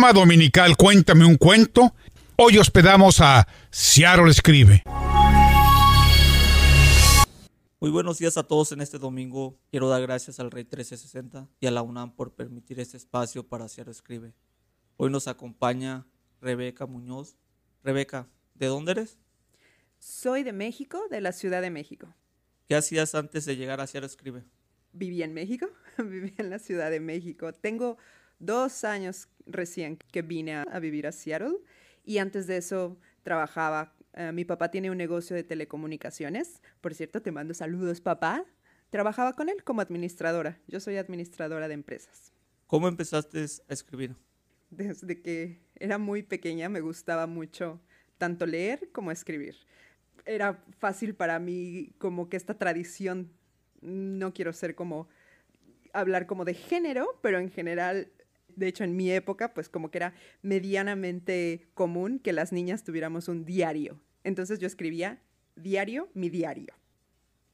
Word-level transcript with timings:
programa 0.00 0.18
dominical 0.18 0.78
Cuéntame 0.78 1.26
un 1.26 1.36
cuento. 1.36 1.94
Hoy 2.36 2.56
hospedamos 2.56 3.20
a 3.20 3.46
Seattle 3.70 4.30
Escribe. 4.30 4.82
Muy 7.80 7.90
buenos 7.90 8.16
días 8.16 8.38
a 8.38 8.42
todos 8.42 8.72
en 8.72 8.80
este 8.80 8.98
domingo. 8.98 9.58
Quiero 9.70 9.90
dar 9.90 10.00
gracias 10.00 10.40
al 10.40 10.50
Rey 10.50 10.64
1360 10.64 11.50
y 11.60 11.66
a 11.66 11.70
la 11.70 11.82
UNAM 11.82 12.16
por 12.16 12.34
permitir 12.34 12.80
este 12.80 12.96
espacio 12.96 13.46
para 13.46 13.68
Seattle 13.68 13.92
Escribe. 13.92 14.32
Hoy 14.96 15.10
nos 15.10 15.28
acompaña 15.28 16.06
Rebeca 16.40 16.86
Muñoz. 16.86 17.36
Rebeca, 17.84 18.26
¿de 18.54 18.68
dónde 18.68 18.92
eres? 18.92 19.18
Soy 19.98 20.44
de 20.44 20.54
México, 20.54 20.98
de 21.10 21.20
la 21.20 21.32
Ciudad 21.32 21.60
de 21.60 21.68
México. 21.68 22.14
¿Qué 22.66 22.74
hacías 22.74 23.14
antes 23.14 23.44
de 23.44 23.56
llegar 23.56 23.82
a 23.82 23.86
Seattle 23.86 24.06
Escribe? 24.06 24.44
Viví 24.94 25.22
en 25.22 25.34
México, 25.34 25.68
viví 25.98 26.32
en 26.38 26.48
la 26.48 26.58
Ciudad 26.58 26.90
de 26.90 27.00
México. 27.00 27.52
Tengo 27.52 27.98
dos 28.40 28.82
años 28.84 29.28
recién 29.46 29.98
que 30.10 30.22
vine 30.22 30.56
a, 30.56 30.78
vivir 30.80 31.06
a 31.06 31.12
Seattle 31.12 31.58
y 32.04 32.18
antes 32.18 32.48
de 32.48 32.56
eso 32.56 32.98
trabajaba. 33.22 33.94
Eh, 34.14 34.32
mi 34.32 34.44
papá 34.44 34.72
tiene 34.72 34.90
un 34.90 34.96
negocio 34.96 35.36
de 35.36 35.44
telecomunicaciones. 35.44 36.60
Por 36.80 36.94
cierto, 36.94 37.22
te 37.22 37.30
mando 37.30 37.54
saludos, 37.54 38.00
papá. 38.00 38.44
Trabajaba 38.88 39.34
con 39.34 39.48
él 39.48 39.62
como 39.62 39.82
administradora. 39.82 40.58
Yo 40.66 40.80
soy 40.80 40.96
administradora 40.96 41.68
de 41.68 41.74
empresas. 41.74 42.32
¿Cómo 42.66 42.88
empezaste 42.88 43.38
a 43.38 43.72
escribir? 43.72 44.16
Desde 44.70 45.20
que 45.20 45.60
era 45.76 45.98
muy 45.98 46.22
pequeña 46.22 46.68
me 46.68 46.80
gustaba 46.80 47.26
mucho 47.26 47.80
tanto 48.18 48.46
leer 48.46 48.90
como 48.92 49.10
escribir. 49.10 49.56
Era 50.24 50.62
fácil 50.78 51.14
para 51.14 51.38
mí 51.38 51.92
como 51.98 52.28
que 52.28 52.36
esta 52.36 52.54
tradición, 52.54 53.32
no 53.80 54.32
quiero 54.32 54.52
ser 54.52 54.74
como 54.74 55.08
hablar 55.92 56.26
como 56.26 56.44
de 56.44 56.54
género, 56.54 57.18
pero 57.22 57.38
en 57.38 57.50
general 57.50 58.12
de 58.60 58.68
hecho, 58.68 58.84
en 58.84 58.94
mi 58.94 59.10
época, 59.10 59.54
pues 59.54 59.68
como 59.70 59.90
que 59.90 59.98
era 59.98 60.14
medianamente 60.42 61.66
común 61.72 62.18
que 62.18 62.34
las 62.34 62.52
niñas 62.52 62.84
tuviéramos 62.84 63.26
un 63.26 63.46
diario. 63.46 63.98
Entonces 64.22 64.58
yo 64.58 64.66
escribía 64.66 65.18
diario, 65.56 66.10
mi 66.12 66.28
diario. 66.28 66.74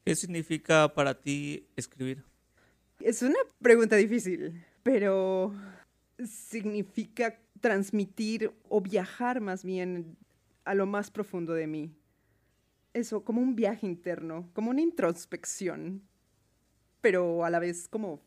¿Qué 0.04 0.16
significa 0.16 0.92
para 0.92 1.14
ti 1.14 1.68
escribir? 1.76 2.24
Es 2.98 3.22
una 3.22 3.38
pregunta 3.62 3.94
difícil, 3.94 4.64
pero 4.82 5.54
significa 6.24 7.38
transmitir 7.60 8.50
o 8.68 8.80
viajar 8.80 9.40
más 9.40 9.64
bien 9.64 10.16
a 10.64 10.74
lo 10.74 10.86
más 10.86 11.12
profundo 11.12 11.54
de 11.54 11.68
mí. 11.68 11.94
Eso, 12.94 13.22
como 13.22 13.40
un 13.40 13.54
viaje 13.54 13.86
interno, 13.86 14.50
como 14.54 14.70
una 14.70 14.80
introspección, 14.80 16.02
pero 17.00 17.44
a 17.44 17.50
la 17.50 17.60
vez 17.60 17.86
como 17.86 18.20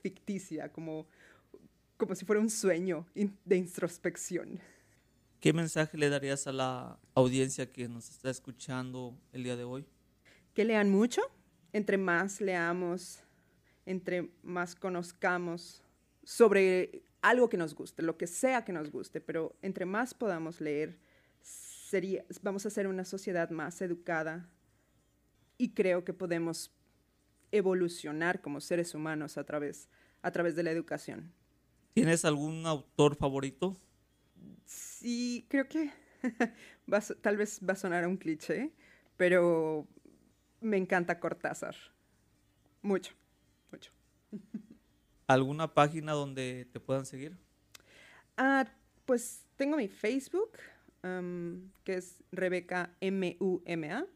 ficticia, 0.00 0.72
como 0.72 1.06
como 1.96 2.14
si 2.14 2.24
fuera 2.24 2.40
un 2.40 2.50
sueño 2.50 3.06
de 3.14 3.56
introspección. 3.56 4.60
¿Qué 5.40 5.52
mensaje 5.52 5.96
le 5.98 6.08
darías 6.08 6.46
a 6.46 6.52
la 6.52 6.98
audiencia 7.14 7.70
que 7.70 7.88
nos 7.88 8.10
está 8.10 8.30
escuchando 8.30 9.16
el 9.32 9.44
día 9.44 9.56
de 9.56 9.64
hoy? 9.64 9.86
Que 10.54 10.64
lean 10.64 10.90
mucho, 10.90 11.22
entre 11.72 11.98
más 11.98 12.40
leamos, 12.40 13.20
entre 13.84 14.30
más 14.42 14.74
conozcamos 14.74 15.82
sobre 16.24 17.02
algo 17.22 17.48
que 17.48 17.56
nos 17.56 17.74
guste, 17.74 18.02
lo 18.02 18.16
que 18.16 18.26
sea 18.26 18.64
que 18.64 18.72
nos 18.72 18.90
guste, 18.90 19.20
pero 19.20 19.56
entre 19.62 19.84
más 19.84 20.14
podamos 20.14 20.60
leer, 20.60 20.98
sería, 21.42 22.24
vamos 22.42 22.66
a 22.66 22.70
ser 22.70 22.86
una 22.86 23.04
sociedad 23.04 23.50
más 23.50 23.80
educada 23.80 24.48
y 25.58 25.70
creo 25.70 26.04
que 26.04 26.12
podemos 26.12 26.72
evolucionar 27.52 28.40
como 28.40 28.60
seres 28.60 28.94
humanos 28.94 29.38
a 29.38 29.44
través, 29.44 29.88
a 30.22 30.30
través 30.30 30.56
de 30.56 30.62
la 30.62 30.70
educación. 30.70 31.32
¿Tienes 31.96 32.26
algún 32.26 32.66
autor 32.66 33.16
favorito? 33.16 33.74
Sí, 34.66 35.46
creo 35.48 35.66
que 35.66 35.90
tal 37.22 37.38
vez 37.38 37.58
va 37.66 37.72
a 37.72 37.76
sonar 37.76 38.04
a 38.04 38.08
un 38.08 38.18
cliché, 38.18 38.70
pero 39.16 39.88
me 40.60 40.76
encanta 40.76 41.18
Cortázar. 41.18 41.74
Mucho, 42.82 43.14
mucho. 43.72 43.92
¿Alguna 45.26 45.72
página 45.72 46.12
donde 46.12 46.68
te 46.70 46.80
puedan 46.80 47.06
seguir? 47.06 47.38
Ah, 48.36 48.70
pues 49.06 49.46
tengo 49.56 49.78
mi 49.78 49.88
Facebook, 49.88 50.50
que 51.82 51.94
es 51.94 52.22
Rebeca 52.30 52.94
M-U-M-A. 53.00 54.06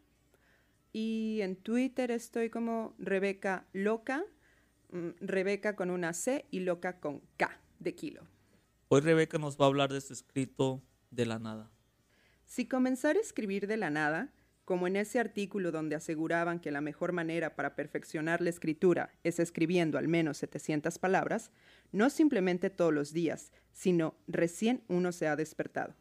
Y 0.92 1.38
en 1.40 1.56
Twitter 1.56 2.10
estoy 2.10 2.50
como 2.50 2.94
Rebeca 2.98 3.64
Loca, 3.72 4.22
mm, 4.92 5.12
Rebeca 5.22 5.76
con 5.76 5.90
una 5.90 6.12
C 6.12 6.44
y 6.50 6.60
Loca 6.60 7.00
con 7.00 7.22
K 7.38 7.58
de 7.80 7.94
kilo. 7.94 8.26
Hoy 8.88 9.00
Rebeca 9.00 9.38
nos 9.38 9.58
va 9.58 9.64
a 9.64 9.68
hablar 9.68 9.92
de 9.92 10.00
su 10.00 10.12
escrito 10.12 10.82
de 11.10 11.26
la 11.26 11.38
nada. 11.38 11.70
Si 12.44 12.66
comenzar 12.66 13.16
a 13.16 13.20
escribir 13.20 13.66
de 13.66 13.76
la 13.76 13.90
nada, 13.90 14.32
como 14.64 14.86
en 14.86 14.94
ese 14.94 15.18
artículo 15.18 15.72
donde 15.72 15.96
aseguraban 15.96 16.60
que 16.60 16.70
la 16.70 16.80
mejor 16.80 17.12
manera 17.12 17.56
para 17.56 17.74
perfeccionar 17.74 18.40
la 18.40 18.50
escritura 18.50 19.12
es 19.24 19.40
escribiendo 19.40 19.98
al 19.98 20.06
menos 20.06 20.38
700 20.38 20.98
palabras, 20.98 21.50
no 21.90 22.08
simplemente 22.08 22.70
todos 22.70 22.94
los 22.94 23.12
días, 23.12 23.52
sino 23.72 24.14
recién 24.28 24.84
uno 24.86 25.10
se 25.10 25.26
ha 25.26 25.34
despertado. 25.34 25.94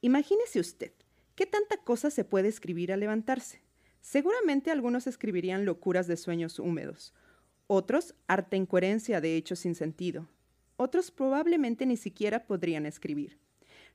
Imagínese 0.00 0.58
usted, 0.58 0.92
¿qué 1.36 1.46
tanta 1.46 1.76
cosa 1.76 2.10
se 2.10 2.24
puede 2.24 2.48
escribir 2.48 2.92
al 2.92 3.00
levantarse? 3.00 3.62
Seguramente 4.00 4.70
algunos 4.70 5.06
escribirían 5.06 5.64
locuras 5.64 6.06
de 6.06 6.16
sueños 6.16 6.58
húmedos, 6.58 7.14
otros 7.66 8.14
harta 8.26 8.56
incoherencia 8.56 9.20
de 9.20 9.36
hechos 9.36 9.60
sin 9.60 9.74
sentido, 9.74 10.28
otros 10.78 11.10
probablemente 11.10 11.84
ni 11.84 11.98
siquiera 11.98 12.46
podrían 12.46 12.86
escribir. 12.86 13.38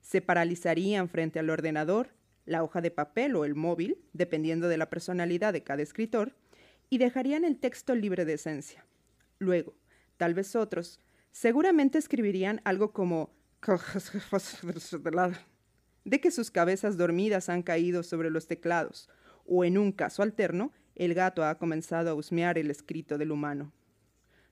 Se 0.00 0.20
paralizarían 0.20 1.08
frente 1.08 1.40
al 1.40 1.50
ordenador, 1.50 2.10
la 2.44 2.62
hoja 2.62 2.80
de 2.80 2.90
papel 2.90 3.34
o 3.36 3.44
el 3.44 3.54
móvil, 3.54 3.98
dependiendo 4.12 4.68
de 4.68 4.76
la 4.76 4.90
personalidad 4.90 5.52
de 5.52 5.64
cada 5.64 5.82
escritor, 5.82 6.36
y 6.90 6.98
dejarían 6.98 7.44
el 7.44 7.58
texto 7.58 7.94
libre 7.94 8.26
de 8.26 8.34
esencia. 8.34 8.84
Luego, 9.38 9.74
tal 10.18 10.34
vez 10.34 10.54
otros, 10.54 11.00
seguramente 11.32 11.98
escribirían 11.98 12.60
algo 12.64 12.92
como 12.92 13.30
de 16.04 16.20
que 16.20 16.30
sus 16.30 16.50
cabezas 16.50 16.98
dormidas 16.98 17.48
han 17.48 17.62
caído 17.62 18.02
sobre 18.02 18.30
los 18.30 18.46
teclados, 18.46 19.08
o 19.46 19.64
en 19.64 19.78
un 19.78 19.90
caso 19.90 20.22
alterno, 20.22 20.70
el 20.94 21.14
gato 21.14 21.44
ha 21.44 21.58
comenzado 21.58 22.10
a 22.10 22.14
husmear 22.14 22.58
el 22.58 22.70
escrito 22.70 23.16
del 23.16 23.32
humano. 23.32 23.72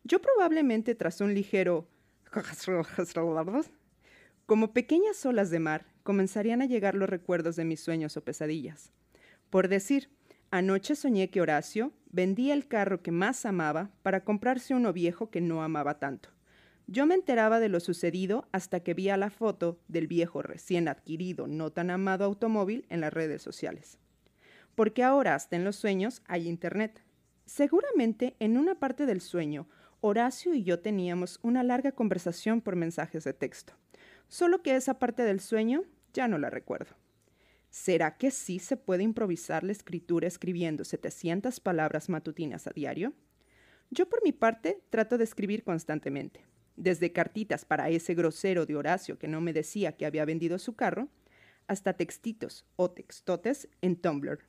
Yo 0.03 0.21
probablemente 0.21 0.95
tras 0.95 1.21
un 1.21 1.35
ligero 1.35 1.87
como 4.47 4.73
pequeñas 4.73 5.27
olas 5.27 5.51
de 5.51 5.59
mar, 5.59 5.87
comenzarían 6.03 6.63
a 6.63 6.67
llegar 6.67 6.95
los 6.95 7.09
recuerdos 7.09 7.57
de 7.57 7.65
mis 7.65 7.81
sueños 7.81 8.17
o 8.17 8.25
pesadillas. 8.25 8.93
Por 9.51 9.69
decir, 9.69 10.11
anoche 10.51 10.97
soñé 10.97 11.31
que 11.31 11.41
Horacio 11.41 11.93
vendía 12.11 12.55
el 12.55 12.67
carro 12.67 13.03
que 13.03 13.13
más 13.13 13.45
amaba 13.45 13.91
para 14.03 14.25
comprarse 14.25 14.75
uno 14.75 14.93
viejo 14.93 15.31
que 15.31 15.41
no 15.41 15.63
amaba 15.63 15.99
tanto. 15.99 16.31
Yo 16.87 17.07
me 17.07 17.15
enteraba 17.15 17.61
de 17.61 17.69
lo 17.69 17.81
sucedido 17.81 18.49
hasta 18.51 18.81
que 18.81 18.95
vi 18.95 19.05
la 19.05 19.31
foto 19.31 19.79
del 19.89 20.07
viejo 20.07 20.43
recién 20.43 20.89
adquirido, 20.89 21.47
no 21.47 21.71
tan 21.71 21.91
amado 21.91 22.25
automóvil 22.25 22.87
en 22.89 23.01
las 23.01 23.13
redes 23.13 23.41
sociales. 23.41 23.99
Porque 24.75 25.03
ahora 25.03 25.35
hasta 25.35 25.57
en 25.57 25.65
los 25.65 25.77
sueños 25.77 26.23
hay 26.27 26.49
internet. 26.49 27.03
Seguramente 27.47 28.35
en 28.41 28.57
una 28.57 28.75
parte 28.75 29.07
del 29.07 29.21
sueño 29.21 29.69
Horacio 30.05 30.53
y 30.53 30.65
yo 30.65 30.81
teníamos 30.81 31.39
una 31.43 31.63
larga 31.63 31.93
conversación 31.93 32.61
por 32.61 32.75
mensajes 32.75 33.23
de 33.23 33.35
texto, 33.35 33.75
solo 34.27 34.61
que 34.61 34.75
esa 34.75 34.99
parte 34.99 35.23
del 35.23 35.39
sueño 35.39 35.85
ya 36.13 36.27
no 36.27 36.39
la 36.39 36.51
recuerdo. 36.51 36.97
¿Será 37.71 38.17
que 38.17 38.33
sí 38.33 38.59
se 38.59 38.77
puede 38.77 39.05
improvisar 39.05 39.63
la 39.63 39.71
escritura 39.71 40.27
escribiendo 40.27 40.83
700 40.83 41.61
palabras 41.61 42.09
matutinas 42.09 42.67
a 42.67 42.71
diario? 42.71 43.13
Yo 43.91 44.09
por 44.09 44.25
mi 44.25 44.33
parte 44.33 44.83
trato 44.91 45.19
de 45.19 45.25
escribir 45.25 45.63
constantemente, 45.63 46.45
desde 46.75 47.13
cartitas 47.13 47.65
para 47.65 47.89
ese 47.89 48.15
grosero 48.15 48.67
de 48.67 48.75
Horacio 48.75 49.21
que 49.21 49.29
no 49.29 49.41
me 49.41 49.53
decía 49.53 49.93
que 49.93 50.05
había 50.05 50.25
vendido 50.25 50.59
su 50.59 50.75
carro, 50.75 51.11
hasta 51.69 51.93
textitos 51.93 52.67
o 52.75 52.91
textotes 52.91 53.69
en 53.81 53.95
Tumblr. 53.95 54.41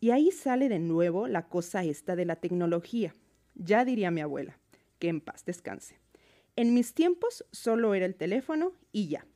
Y 0.00 0.12
ahí 0.12 0.30
sale 0.30 0.70
de 0.70 0.78
nuevo 0.78 1.28
la 1.28 1.46
cosa 1.46 1.84
esta 1.84 2.16
de 2.16 2.24
la 2.24 2.36
tecnología, 2.36 3.14
ya 3.54 3.84
diría 3.84 4.10
mi 4.10 4.22
abuela 4.22 4.57
que 4.98 5.08
en 5.08 5.20
paz 5.20 5.44
descanse. 5.44 5.98
En 6.56 6.74
mis 6.74 6.94
tiempos 6.94 7.44
solo 7.52 7.94
era 7.94 8.06
el 8.06 8.14
teléfono 8.14 8.72
y 8.92 9.08
ya. 9.08 9.26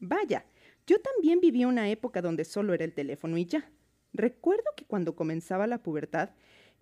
Vaya, 0.00 0.44
yo 0.86 1.00
también 1.00 1.40
viví 1.40 1.64
una 1.64 1.90
época 1.90 2.22
donde 2.22 2.44
solo 2.44 2.74
era 2.74 2.84
el 2.84 2.92
teléfono 2.92 3.36
y 3.36 3.46
ya. 3.46 3.70
Recuerdo 4.12 4.64
que 4.76 4.84
cuando 4.84 5.14
comenzaba 5.14 5.66
la 5.66 5.82
pubertad, 5.82 6.30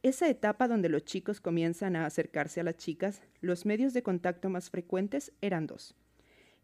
esa 0.03 0.29
etapa 0.29 0.69
donde 0.69 0.89
los 0.89 1.05
chicos 1.05 1.41
comienzan 1.41 1.97
a 1.97 2.07
acercarse 2.07 2.61
a 2.61 2.65
las 2.65 2.77
chicas, 2.77 3.23
los 3.41 3.67
medios 3.67 3.95
de 3.95 4.03
contacto 4.03 4.49
más 4.49 4.71
frecuentes 4.71 5.33
eran 5.41 5.67
dos. 5.67 5.95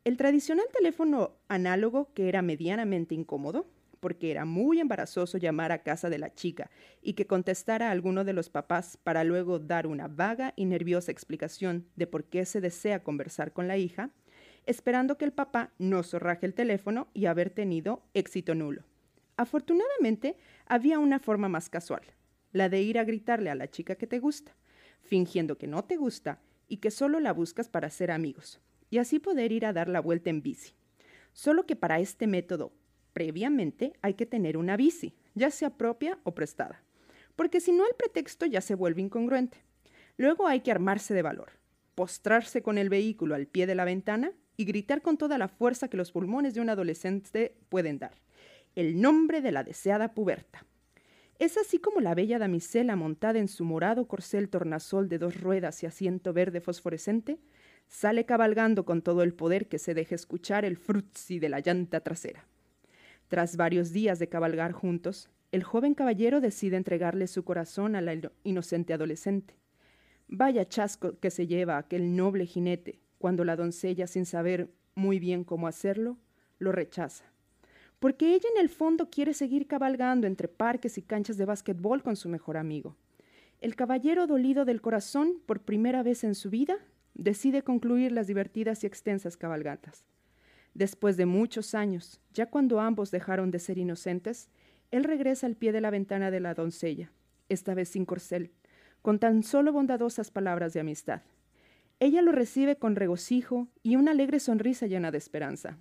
El 0.04 0.16
tradicional 0.16 0.66
teléfono 0.72 1.36
análogo, 1.48 2.12
que 2.14 2.28
era 2.28 2.42
medianamente 2.42 3.14
incómodo, 3.14 3.66
porque 4.02 4.32
era 4.32 4.44
muy 4.44 4.80
embarazoso 4.80 5.38
llamar 5.38 5.70
a 5.70 5.84
casa 5.84 6.10
de 6.10 6.18
la 6.18 6.34
chica 6.34 6.72
y 7.02 7.12
que 7.12 7.28
contestara 7.28 7.86
a 7.86 7.90
alguno 7.92 8.24
de 8.24 8.32
los 8.32 8.50
papás 8.50 8.96
para 8.96 9.22
luego 9.22 9.60
dar 9.60 9.86
una 9.86 10.08
vaga 10.08 10.54
y 10.56 10.64
nerviosa 10.64 11.12
explicación 11.12 11.86
de 11.94 12.08
por 12.08 12.24
qué 12.24 12.44
se 12.44 12.60
desea 12.60 13.04
conversar 13.04 13.52
con 13.52 13.68
la 13.68 13.76
hija, 13.76 14.10
esperando 14.66 15.18
que 15.18 15.24
el 15.24 15.32
papá 15.32 15.70
no 15.78 16.02
zorraje 16.02 16.46
el 16.46 16.52
teléfono 16.52 17.06
y 17.14 17.26
haber 17.26 17.50
tenido 17.50 18.02
éxito 18.12 18.56
nulo. 18.56 18.82
Afortunadamente, 19.36 20.36
había 20.66 20.98
una 20.98 21.20
forma 21.20 21.48
más 21.48 21.70
casual, 21.70 22.02
la 22.50 22.68
de 22.68 22.82
ir 22.82 22.98
a 22.98 23.04
gritarle 23.04 23.50
a 23.50 23.54
la 23.54 23.70
chica 23.70 23.94
que 23.94 24.08
te 24.08 24.18
gusta, 24.18 24.56
fingiendo 25.00 25.58
que 25.58 25.68
no 25.68 25.84
te 25.84 25.96
gusta 25.96 26.40
y 26.66 26.78
que 26.78 26.90
solo 26.90 27.20
la 27.20 27.32
buscas 27.32 27.68
para 27.68 27.88
ser 27.88 28.10
amigos, 28.10 28.58
y 28.90 28.98
así 28.98 29.20
poder 29.20 29.52
ir 29.52 29.64
a 29.64 29.72
dar 29.72 29.88
la 29.88 30.00
vuelta 30.00 30.28
en 30.28 30.42
bici. 30.42 30.72
Solo 31.32 31.66
que 31.66 31.76
para 31.76 32.00
este 32.00 32.26
método, 32.26 32.72
previamente 33.12 33.92
hay 34.02 34.14
que 34.14 34.26
tener 34.26 34.56
una 34.56 34.76
bici, 34.76 35.14
ya 35.34 35.50
sea 35.50 35.70
propia 35.70 36.18
o 36.24 36.34
prestada, 36.34 36.82
porque 37.36 37.60
si 37.60 37.72
no 37.72 37.86
el 37.86 37.94
pretexto 37.94 38.46
ya 38.46 38.60
se 38.60 38.74
vuelve 38.74 39.02
incongruente. 39.02 39.58
Luego 40.16 40.46
hay 40.46 40.60
que 40.60 40.70
armarse 40.70 41.14
de 41.14 41.22
valor, 41.22 41.52
postrarse 41.94 42.62
con 42.62 42.78
el 42.78 42.88
vehículo 42.88 43.34
al 43.34 43.46
pie 43.46 43.66
de 43.66 43.74
la 43.74 43.84
ventana 43.84 44.32
y 44.56 44.64
gritar 44.64 45.02
con 45.02 45.16
toda 45.16 45.38
la 45.38 45.48
fuerza 45.48 45.88
que 45.88 45.96
los 45.96 46.12
pulmones 46.12 46.54
de 46.54 46.60
un 46.60 46.68
adolescente 46.68 47.56
pueden 47.68 47.98
dar, 47.98 48.20
el 48.74 49.00
nombre 49.00 49.40
de 49.40 49.52
la 49.52 49.64
deseada 49.64 50.14
puberta. 50.14 50.64
Es 51.38 51.56
así 51.56 51.78
como 51.78 52.00
la 52.00 52.14
bella 52.14 52.38
damisela 52.38 52.94
montada 52.94 53.38
en 53.38 53.48
su 53.48 53.64
morado 53.64 54.06
corcel 54.06 54.48
tornasol 54.48 55.08
de 55.08 55.18
dos 55.18 55.40
ruedas 55.40 55.82
y 55.82 55.86
asiento 55.86 56.32
verde 56.32 56.60
fosforescente 56.60 57.38
sale 57.88 58.24
cabalgando 58.24 58.84
con 58.84 59.02
todo 59.02 59.22
el 59.22 59.34
poder 59.34 59.68
que 59.68 59.78
se 59.78 59.94
deja 59.94 60.14
escuchar 60.14 60.64
el 60.64 60.76
frutzi 60.76 61.38
de 61.38 61.48
la 61.48 61.60
llanta 61.60 62.00
trasera. 62.00 62.46
Tras 63.32 63.56
varios 63.56 63.94
días 63.94 64.18
de 64.18 64.28
cabalgar 64.28 64.72
juntos, 64.72 65.30
el 65.52 65.62
joven 65.62 65.94
caballero 65.94 66.42
decide 66.42 66.76
entregarle 66.76 67.26
su 67.26 67.44
corazón 67.44 67.96
a 67.96 68.02
la 68.02 68.14
inocente 68.44 68.92
adolescente. 68.92 69.54
Vaya 70.28 70.68
chasco 70.68 71.18
que 71.18 71.30
se 71.30 71.46
lleva 71.46 71.78
aquel 71.78 72.14
noble 72.14 72.44
jinete 72.44 73.00
cuando 73.16 73.46
la 73.46 73.56
doncella, 73.56 74.06
sin 74.06 74.26
saber 74.26 74.68
muy 74.94 75.18
bien 75.18 75.44
cómo 75.44 75.66
hacerlo, 75.66 76.18
lo 76.58 76.72
rechaza. 76.72 77.24
Porque 78.00 78.34
ella 78.34 78.50
en 78.54 78.60
el 78.60 78.68
fondo 78.68 79.08
quiere 79.08 79.32
seguir 79.32 79.66
cabalgando 79.66 80.26
entre 80.26 80.48
parques 80.48 80.98
y 80.98 81.02
canchas 81.02 81.38
de 81.38 81.46
básquetbol 81.46 82.02
con 82.02 82.16
su 82.16 82.28
mejor 82.28 82.58
amigo. 82.58 82.98
El 83.62 83.76
caballero 83.76 84.26
dolido 84.26 84.66
del 84.66 84.82
corazón, 84.82 85.40
por 85.46 85.62
primera 85.62 86.02
vez 86.02 86.22
en 86.22 86.34
su 86.34 86.50
vida, 86.50 86.76
decide 87.14 87.62
concluir 87.62 88.12
las 88.12 88.26
divertidas 88.26 88.84
y 88.84 88.88
extensas 88.88 89.38
cabalgatas. 89.38 90.04
Después 90.74 91.16
de 91.16 91.26
muchos 91.26 91.74
años, 91.74 92.20
ya 92.32 92.46
cuando 92.46 92.80
ambos 92.80 93.10
dejaron 93.10 93.50
de 93.50 93.58
ser 93.58 93.78
inocentes, 93.78 94.48
él 94.90 95.04
regresa 95.04 95.46
al 95.46 95.56
pie 95.56 95.72
de 95.72 95.80
la 95.80 95.90
ventana 95.90 96.30
de 96.30 96.40
la 96.40 96.54
doncella, 96.54 97.12
esta 97.48 97.74
vez 97.74 97.90
sin 97.90 98.04
corcel, 98.04 98.52
con 99.02 99.18
tan 99.18 99.42
solo 99.42 99.72
bondadosas 99.72 100.30
palabras 100.30 100.72
de 100.72 100.80
amistad. 100.80 101.22
Ella 102.00 102.22
lo 102.22 102.32
recibe 102.32 102.76
con 102.76 102.96
regocijo 102.96 103.68
y 103.82 103.96
una 103.96 104.12
alegre 104.12 104.40
sonrisa 104.40 104.86
llena 104.86 105.10
de 105.10 105.18
esperanza. 105.18 105.78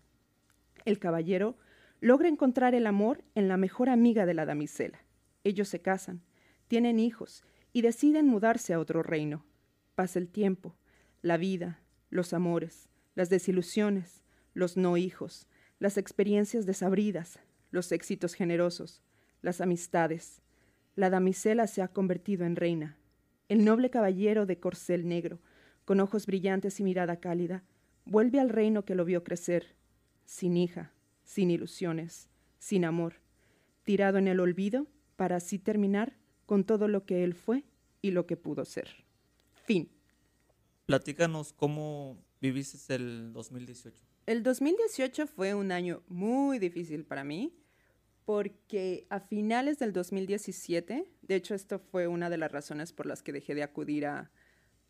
El 0.86 1.00
caballero 1.00 1.58
logra 2.00 2.28
encontrar 2.28 2.76
el 2.76 2.88
amor 2.88 3.24
en 3.36 3.48
la 3.48 3.58
mejor 3.58 3.90
amiga 3.90 4.26
de 4.26 4.34
la 4.34 4.46
damisela. 4.46 5.04
Ellos 5.44 5.70
se 5.70 5.82
casan, 5.82 6.22
tienen 6.68 7.00
hijos 7.00 7.44
y 7.74 7.82
deciden 7.82 8.28
mudarse 8.28 8.74
a 8.74 8.80
otro 8.80 9.04
reino. 9.04 9.46
Pasa 9.96 10.20
el 10.20 10.28
tiempo, 10.28 10.76
la 11.22 11.38
vida, 11.38 11.80
los 12.10 12.34
amores, 12.34 12.90
las 13.16 13.30
desilusiones, 13.30 14.22
los 14.53 14.77
no 14.77 14.98
hijos, 14.98 15.48
las 15.80 15.98
experiencias 15.98 16.65
desabridas, 16.65 17.39
los 17.71 17.92
éxitos 17.92 18.33
generosos, 18.33 19.01
las 19.42 19.62
amistades. 19.62 20.42
La 20.95 21.09
damisela 21.09 21.68
se 21.68 21.81
ha 21.81 21.88
convertido 21.88 22.45
en 22.45 22.56
reina. 22.56 22.98
El 23.50 23.65
noble 23.65 23.89
caballero 23.89 24.45
de 24.45 24.59
corcel 24.59 25.07
negro, 25.07 25.39
con 25.86 26.00
ojos 26.00 26.25
brillantes 26.25 26.80
y 26.80 26.83
mirada 26.83 27.19
cálida, 27.19 27.63
vuelve 28.06 28.39
al 28.39 28.50
reino 28.50 28.86
que 28.86 28.95
lo 28.95 29.06
vio 29.06 29.24
crecer, 29.24 29.75
sin 30.25 30.57
hija, 30.57 30.94
sin 31.24 31.50
ilusiones, 31.50 32.30
sin 32.59 32.86
amor, 32.86 33.15
tirado 33.83 34.18
en 34.18 34.27
el 34.27 34.39
olvido 34.39 34.88
para 35.15 35.38
así 35.38 35.59
terminar 35.59 36.18
con 36.45 36.63
todo 36.63 36.88
lo 36.88 37.06
que 37.06 37.24
él 37.24 37.33
fue 37.33 37.63
y 38.01 38.12
lo 38.12 38.25
que 38.27 38.38
pudo 38.38 38.65
ser. 38.65 38.88
Fin. 39.65 39.89
Platícanos 40.86 41.53
cómo 41.53 42.18
viviste 42.42 42.95
el 42.95 43.31
2018. 43.33 44.11
El 44.26 44.44
2018 44.44 45.28
fue 45.28 45.56
un 45.56 45.72
año 45.72 46.04
muy 46.08 46.60
difícil 46.60 47.06
para 47.06 47.24
mí 47.24 47.54
porque 48.26 49.08
a 49.10 49.20
finales 49.20 49.80
del 49.80 49.94
2017, 49.94 51.06
de 51.22 51.36
hecho 51.36 51.56
esto 51.56 51.80
fue 51.80 52.08
una 52.08 52.30
de 52.30 52.38
las 52.38 52.52
razones 52.52 52.94
por 52.94 53.08
las 53.08 53.24
que 53.24 53.34
dejé 53.34 53.56
de 53.56 53.64
acudir 53.64 54.06
a, 54.06 54.32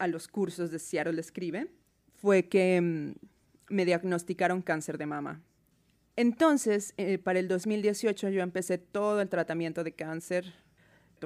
los 0.08 0.28
cursos 0.28 0.72
de 0.72 0.80
Seattle 0.80 1.20
Escribe, 1.20 1.68
fue 2.16 2.50
que 2.50 2.82
mm, 2.82 3.14
me 3.70 3.86
diagnosticaron 3.86 4.64
cáncer 4.64 4.98
de 4.98 5.06
mama. 5.06 5.44
Entonces, 6.16 6.94
eh, 6.98 7.20
para 7.20 7.40
el 7.40 7.48
2018 7.48 8.30
yo 8.30 8.42
empecé 8.42 8.80
todo 8.80 9.22
el 9.22 9.30
tratamiento 9.30 9.84
de 9.84 9.94
cáncer. 9.94 10.54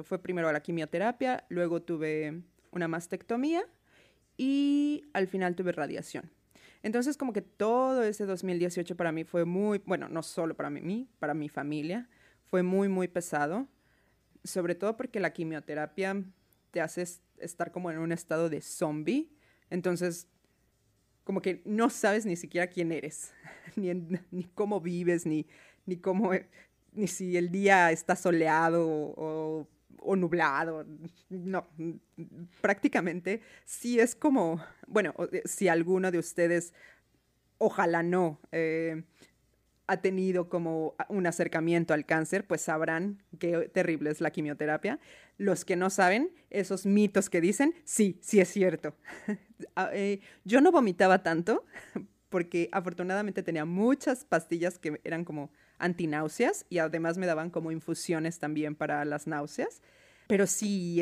Fue 0.04 0.22
primero 0.22 0.52
la 0.52 0.62
quimioterapia, 0.62 1.44
luego 1.48 1.82
tuve 1.82 2.42
una 2.70 2.86
mastectomía 2.86 3.64
y 4.36 5.04
al 5.14 5.26
final 5.26 5.56
tuve 5.56 5.72
radiación. 5.72 6.30
Entonces, 6.86 7.16
como 7.16 7.32
que 7.32 7.42
todo 7.42 8.04
ese 8.04 8.26
2018 8.26 8.96
para 8.96 9.10
mí 9.10 9.24
fue 9.24 9.44
muy, 9.44 9.82
bueno, 9.86 10.08
no 10.08 10.22
solo 10.22 10.54
para 10.54 10.70
mí, 10.70 11.08
para 11.18 11.34
mi 11.34 11.48
familia, 11.48 12.08
fue 12.44 12.62
muy, 12.62 12.88
muy 12.88 13.08
pesado, 13.08 13.66
sobre 14.44 14.76
todo 14.76 14.96
porque 14.96 15.18
la 15.18 15.32
quimioterapia 15.32 16.22
te 16.70 16.80
hace 16.80 17.04
estar 17.38 17.72
como 17.72 17.90
en 17.90 17.98
un 17.98 18.12
estado 18.12 18.48
de 18.48 18.60
zombie, 18.60 19.32
entonces, 19.68 20.28
como 21.24 21.42
que 21.42 21.60
no 21.64 21.90
sabes 21.90 22.24
ni 22.24 22.36
siquiera 22.36 22.68
quién 22.68 22.92
eres, 22.92 23.32
ni, 23.74 23.92
ni 24.30 24.44
cómo 24.44 24.80
vives, 24.80 25.26
ni, 25.26 25.44
ni 25.86 25.96
cómo, 25.96 26.30
ni 26.92 27.08
si 27.08 27.36
el 27.36 27.50
día 27.50 27.90
está 27.90 28.14
soleado 28.14 28.86
o 28.86 29.66
o 29.66 29.66
nublado. 30.04 30.86
No, 31.28 31.66
prácticamente 32.60 33.40
sí 33.64 34.00
es 34.00 34.14
como, 34.14 34.62
bueno, 34.86 35.14
eh, 35.32 35.42
si 35.44 35.68
alguno 35.68 36.10
de 36.10 36.18
ustedes, 36.18 36.74
ojalá 37.58 38.02
no, 38.02 38.40
eh, 38.52 39.02
ha 39.88 39.98
tenido 39.98 40.48
como 40.48 40.96
un 41.08 41.26
acercamiento 41.26 41.94
al 41.94 42.06
cáncer, 42.06 42.46
pues 42.46 42.60
sabrán 42.60 43.22
qué 43.38 43.70
terrible 43.72 44.10
es 44.10 44.20
la 44.20 44.30
quimioterapia. 44.30 44.98
Los 45.38 45.64
que 45.64 45.76
no 45.76 45.90
saben, 45.90 46.32
esos 46.50 46.86
mitos 46.86 47.30
que 47.30 47.40
dicen, 47.40 47.74
sí, 47.84 48.18
sí 48.22 48.40
es 48.40 48.48
cierto. 48.48 48.94
Ah, 49.74 49.88
eh, 49.94 50.20
yo 50.44 50.60
no 50.60 50.70
vomitaba 50.70 51.22
tanto 51.22 51.64
porque 52.28 52.68
afortunadamente 52.72 53.42
tenía 53.42 53.64
muchas 53.64 54.26
pastillas 54.26 54.78
que 54.78 55.00
eran 55.02 55.24
como 55.24 55.50
antináuseas 55.78 56.66
y 56.68 56.78
además 56.78 57.18
me 57.18 57.26
daban 57.26 57.50
como 57.50 57.72
infusiones 57.72 58.38
también 58.38 58.74
para 58.74 59.04
las 59.04 59.26
náuseas. 59.26 59.82
Pero 60.26 60.46
sí, 60.46 61.00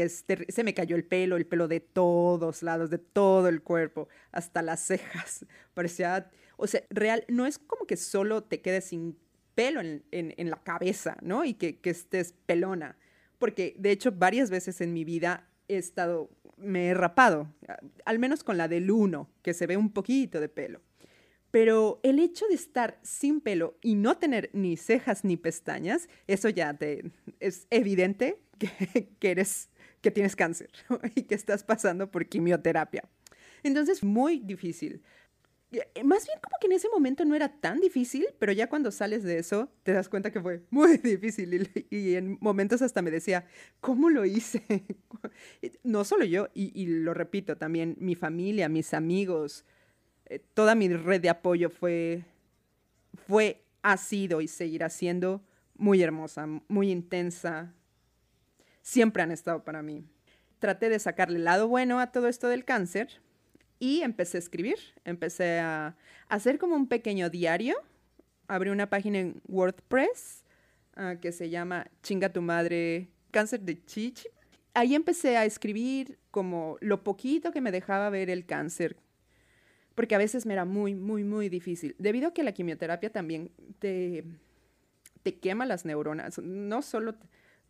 se 0.49 0.65
me 0.65 0.75
cayó 0.75 0.97
el 0.97 1.05
pelo, 1.05 1.37
el 1.37 1.47
pelo 1.47 1.67
de 1.67 1.81
todos 1.81 2.63
lados, 2.63 2.91
de 2.91 2.99
todo 2.99 3.49
el 3.49 3.63
cuerpo, 3.63 4.09
hasta 4.33 4.61
las 4.61 4.81
cejas. 4.81 5.47
Parecía, 5.75 6.31
o 6.57 6.67
sea, 6.67 6.83
real, 6.91 7.25
no 7.29 7.47
es 7.47 7.59
como 7.59 7.87
que 7.87 7.97
solo 7.97 8.43
te 8.45 8.61
quedes 8.61 8.85
sin 8.87 9.17
pelo 9.55 9.81
en, 9.81 10.51
la 10.51 10.63
cabeza, 10.63 11.17
¿no? 11.23 11.45
Y 11.45 11.55
que 11.55 11.79
estés 11.85 12.35
pelona. 12.45 12.99
Porque 13.39 13.75
de 13.79 13.91
hecho 13.91 14.13
varias 14.13 14.51
veces 14.51 14.81
en 14.81 14.93
mi 14.93 15.05
vida 15.05 15.49
he 15.69 15.77
estado, 15.77 16.31
me 16.57 16.89
he 16.89 16.95
rapado, 16.95 17.49
al 18.05 18.19
menos 18.19 18.45
con 18.45 18.57
la 18.57 18.69
del 18.69 18.91
uno, 18.91 19.31
que 19.43 19.55
se 19.55 19.67
ve 19.67 19.77
un 19.77 19.93
poquito 19.93 20.41
de 20.41 20.49
pelo. 20.49 20.81
Pero 21.55 22.01
el 22.03 22.19
hecho 22.19 22.49
de 22.49 22.57
estar 22.57 22.99
sin 23.03 23.41
pelo 23.41 23.79
y 23.81 23.95
no 23.95 24.19
tener 24.19 24.51
ni 24.53 24.77
cejas 24.77 25.23
ni 25.23 25.37
pestañas, 25.37 26.09
eso 26.27 26.49
ya 26.49 26.75
te, 26.75 27.13
es 27.39 27.69
evidente 27.71 28.41
que, 29.21 29.31
eres, 29.31 29.71
que 30.01 30.11
tienes 30.11 30.35
cáncer 30.35 30.71
y 31.15 31.23
que 31.23 31.37
estás 31.37 31.63
pasando 31.63 32.11
por 32.11 32.27
quimioterapia. 32.27 33.09
Entonces, 33.63 34.03
muy 34.03 34.41
difícil. 34.41 35.01
Eh, 35.71 36.03
más 36.03 36.27
bien 36.27 36.41
como 36.43 36.57
que 36.61 36.67
en 36.67 36.73
ese 36.73 36.89
momento 36.89 37.25
no 37.25 37.37
era 37.37 37.49
tan 37.49 37.79
difícil, 37.79 38.27
pero 38.41 38.51
ya 38.51 38.69
cuando 38.69 38.91
sales 38.91 39.23
de 39.23 39.39
eso 39.39 39.71
te 39.85 39.93
das 39.93 40.09
cuenta 40.09 40.33
que 40.33 40.41
fue 40.41 40.65
muy 40.71 40.97
difícil 41.05 41.71
y, 41.89 42.17
en 42.17 42.37
momentos 42.41 42.83
hasta 42.83 43.01
me 43.01 43.13
decía, 43.13 43.47
¿cómo 43.79 44.11
lo 44.11 44.25
hice? 44.25 44.65
No 45.85 46.03
solo 46.03 46.25
yo, 46.25 46.49
y, 46.53 46.85
lo 46.87 47.15
repito, 47.15 47.57
también 47.57 47.95
mi 48.01 48.17
familia, 48.17 48.69
mis 48.69 48.93
amigos, 48.93 49.65
eh, 50.27 50.41
toda 50.55 50.75
mi 50.75 50.89
red 50.89 51.21
de 51.21 51.29
apoyo 51.29 51.71
fue, 51.71 52.25
fue, 53.27 53.63
ha 53.83 53.97
sido 53.97 54.41
y 54.41 54.49
seguirá 54.49 54.89
siendo 54.89 55.43
muy 55.77 56.03
hermosa, 56.03 56.47
muy 56.69 56.91
intensa. 56.91 57.73
Siempre 58.83 59.23
han 59.23 59.31
estado 59.31 59.65
para 59.65 59.83
mí. 59.83 60.05
Traté 60.59 60.89
de 60.89 60.99
sacarle 60.99 61.39
el 61.39 61.45
lado 61.45 61.69
bueno 61.69 62.01
a 62.01 62.11
todo 62.11 62.29
esto 62.29 62.49
del 62.49 62.65
cáncer 62.65 63.21
y 63.79 64.01
empecé 64.01 64.39
a 64.39 64.41
escribir. 64.41 64.79
Empecé 65.05 65.59
a 65.61 65.97
hacer 66.29 66.59
como 66.59 66.77
un 66.77 66.89
pequeño 66.89 67.29
diario. 67.29 67.77
Abrí 68.47 68.71
una 68.71 68.89
página 68.89 69.19
en 69.19 69.43
WordPress 69.49 70.45
ah, 70.97 71.17
que 71.21 71.33
se 71.33 71.51
llama 71.51 71.87
Chinga 72.03 72.31
tu 72.31 72.41
madre 72.41 73.11
cáncer 73.31 73.61
de 73.61 73.85
chichi. 73.85 74.29
Ahí 74.75 74.95
empecé 74.95 75.37
a 75.37 75.45
escribir 75.45 76.19
como 76.31 76.79
lo 76.81 77.05
poquito 77.05 77.53
que 77.53 77.61
me 77.61 77.73
dejaba 77.73 78.11
ver 78.11 78.31
el 78.31 78.47
cáncer 78.47 78.97
porque 79.95 80.15
a 80.15 80.19
veces 80.19 80.47
me 80.47 80.55
era 80.55 80.65
muy, 80.65 80.95
muy, 80.95 81.25
muy 81.25 81.49
difícil, 81.49 81.95
debido 81.99 82.29
a 82.29 82.35
que 82.35 82.43
la 82.43 82.53
quimioterapia 82.53 83.11
también 83.11 83.51
te, 83.79 84.25
te 85.23 85.39
quema 85.39 85.67
las 85.67 85.85
neuronas, 85.85 86.39
no 86.39 86.83
solo... 86.83 87.15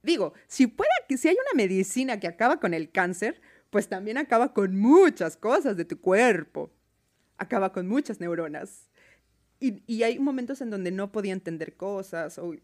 Digo, 0.03 0.35
si 0.47 0.67
pueda 0.67 0.91
que 1.09 1.17
si 1.17 1.29
hay 1.29 1.35
una 1.35 1.57
medicina 1.57 2.21
que 2.21 2.27
acaba 2.27 2.61
con 2.61 2.75
el 2.75 2.91
cáncer, 2.91 3.41
pues 3.71 3.89
también 3.89 4.19
acaba 4.19 4.53
con 4.53 4.77
muchas 4.77 5.37
cosas 5.37 5.77
de 5.79 5.87
tu 5.87 5.99
cuerpo. 5.99 6.71
Acaba 7.39 7.73
con 7.73 7.89
muchas 7.89 8.21
neuronas. 8.21 8.91
Y, 9.61 9.83
y 9.87 10.03
hay 10.03 10.19
momentos 10.19 10.61
en 10.61 10.69
donde 10.69 10.91
no 10.91 11.11
podía 11.11 11.33
entender 11.33 11.75
cosas 11.75 12.39
o 12.39 12.55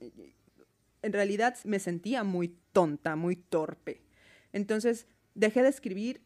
en 1.02 1.12
realidad 1.12 1.56
me 1.64 1.78
sentía 1.78 2.24
muy 2.24 2.56
tonta, 2.72 3.16
muy 3.16 3.36
torpe. 3.36 4.02
Entonces 4.52 5.06
dejé 5.34 5.62
de 5.62 5.68
escribir 5.68 6.20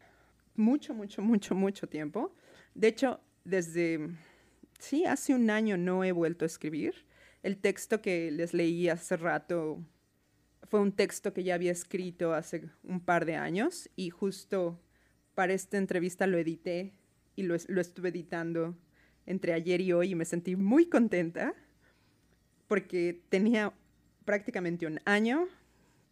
mucho, 0.55 0.93
mucho, 0.93 1.21
mucho, 1.21 1.55
mucho 1.55 1.87
tiempo. 1.87 2.35
De 2.73 2.87
hecho, 2.87 3.21
desde, 3.45 4.09
sí, 4.79 5.05
hace 5.05 5.33
un 5.33 5.49
año 5.49 5.77
no 5.77 6.03
he 6.03 6.11
vuelto 6.11 6.43
a 6.43 6.47
escribir. 6.47 7.05
El 7.43 7.57
texto 7.57 8.01
que 8.01 8.31
les 8.31 8.53
leí 8.53 8.89
hace 8.89 9.15
rato 9.15 9.81
fue 10.63 10.81
un 10.81 10.91
texto 10.91 11.31
que 11.33 11.43
ya 11.43 11.55
había 11.55 11.71
escrito 11.71 12.33
hace 12.33 12.69
un 12.83 12.99
par 12.99 13.25
de 13.25 13.35
años 13.35 13.89
y 13.95 14.09
justo 14.09 14.81
para 15.35 15.53
esta 15.53 15.77
entrevista 15.77 16.27
lo 16.27 16.37
edité 16.37 16.93
y 17.35 17.43
lo, 17.43 17.55
lo 17.67 17.81
estuve 17.81 18.09
editando 18.09 18.75
entre 19.27 19.53
ayer 19.53 19.79
y 19.81 19.93
hoy 19.93 20.11
y 20.11 20.15
me 20.15 20.25
sentí 20.25 20.55
muy 20.55 20.87
contenta 20.87 21.53
porque 22.67 23.21
tenía 23.29 23.73
prácticamente 24.25 24.87
un 24.87 24.99
año 25.05 25.47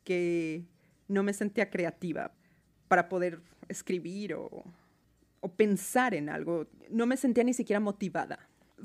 que 0.03 0.63
no 1.07 1.23
me 1.23 1.33
sentía 1.33 1.69
creativa 1.69 2.31
para 2.87 3.09
poder 3.09 3.41
escribir 3.69 4.35
o, 5.43 5.49
pensar 5.55 6.13
en 6.13 6.29
algo. 6.29 6.67
No 6.89 7.05
me 7.05 7.17
sentía 7.17 7.43
ni 7.43 7.53
siquiera 7.53 7.79
motivada. 7.79 8.39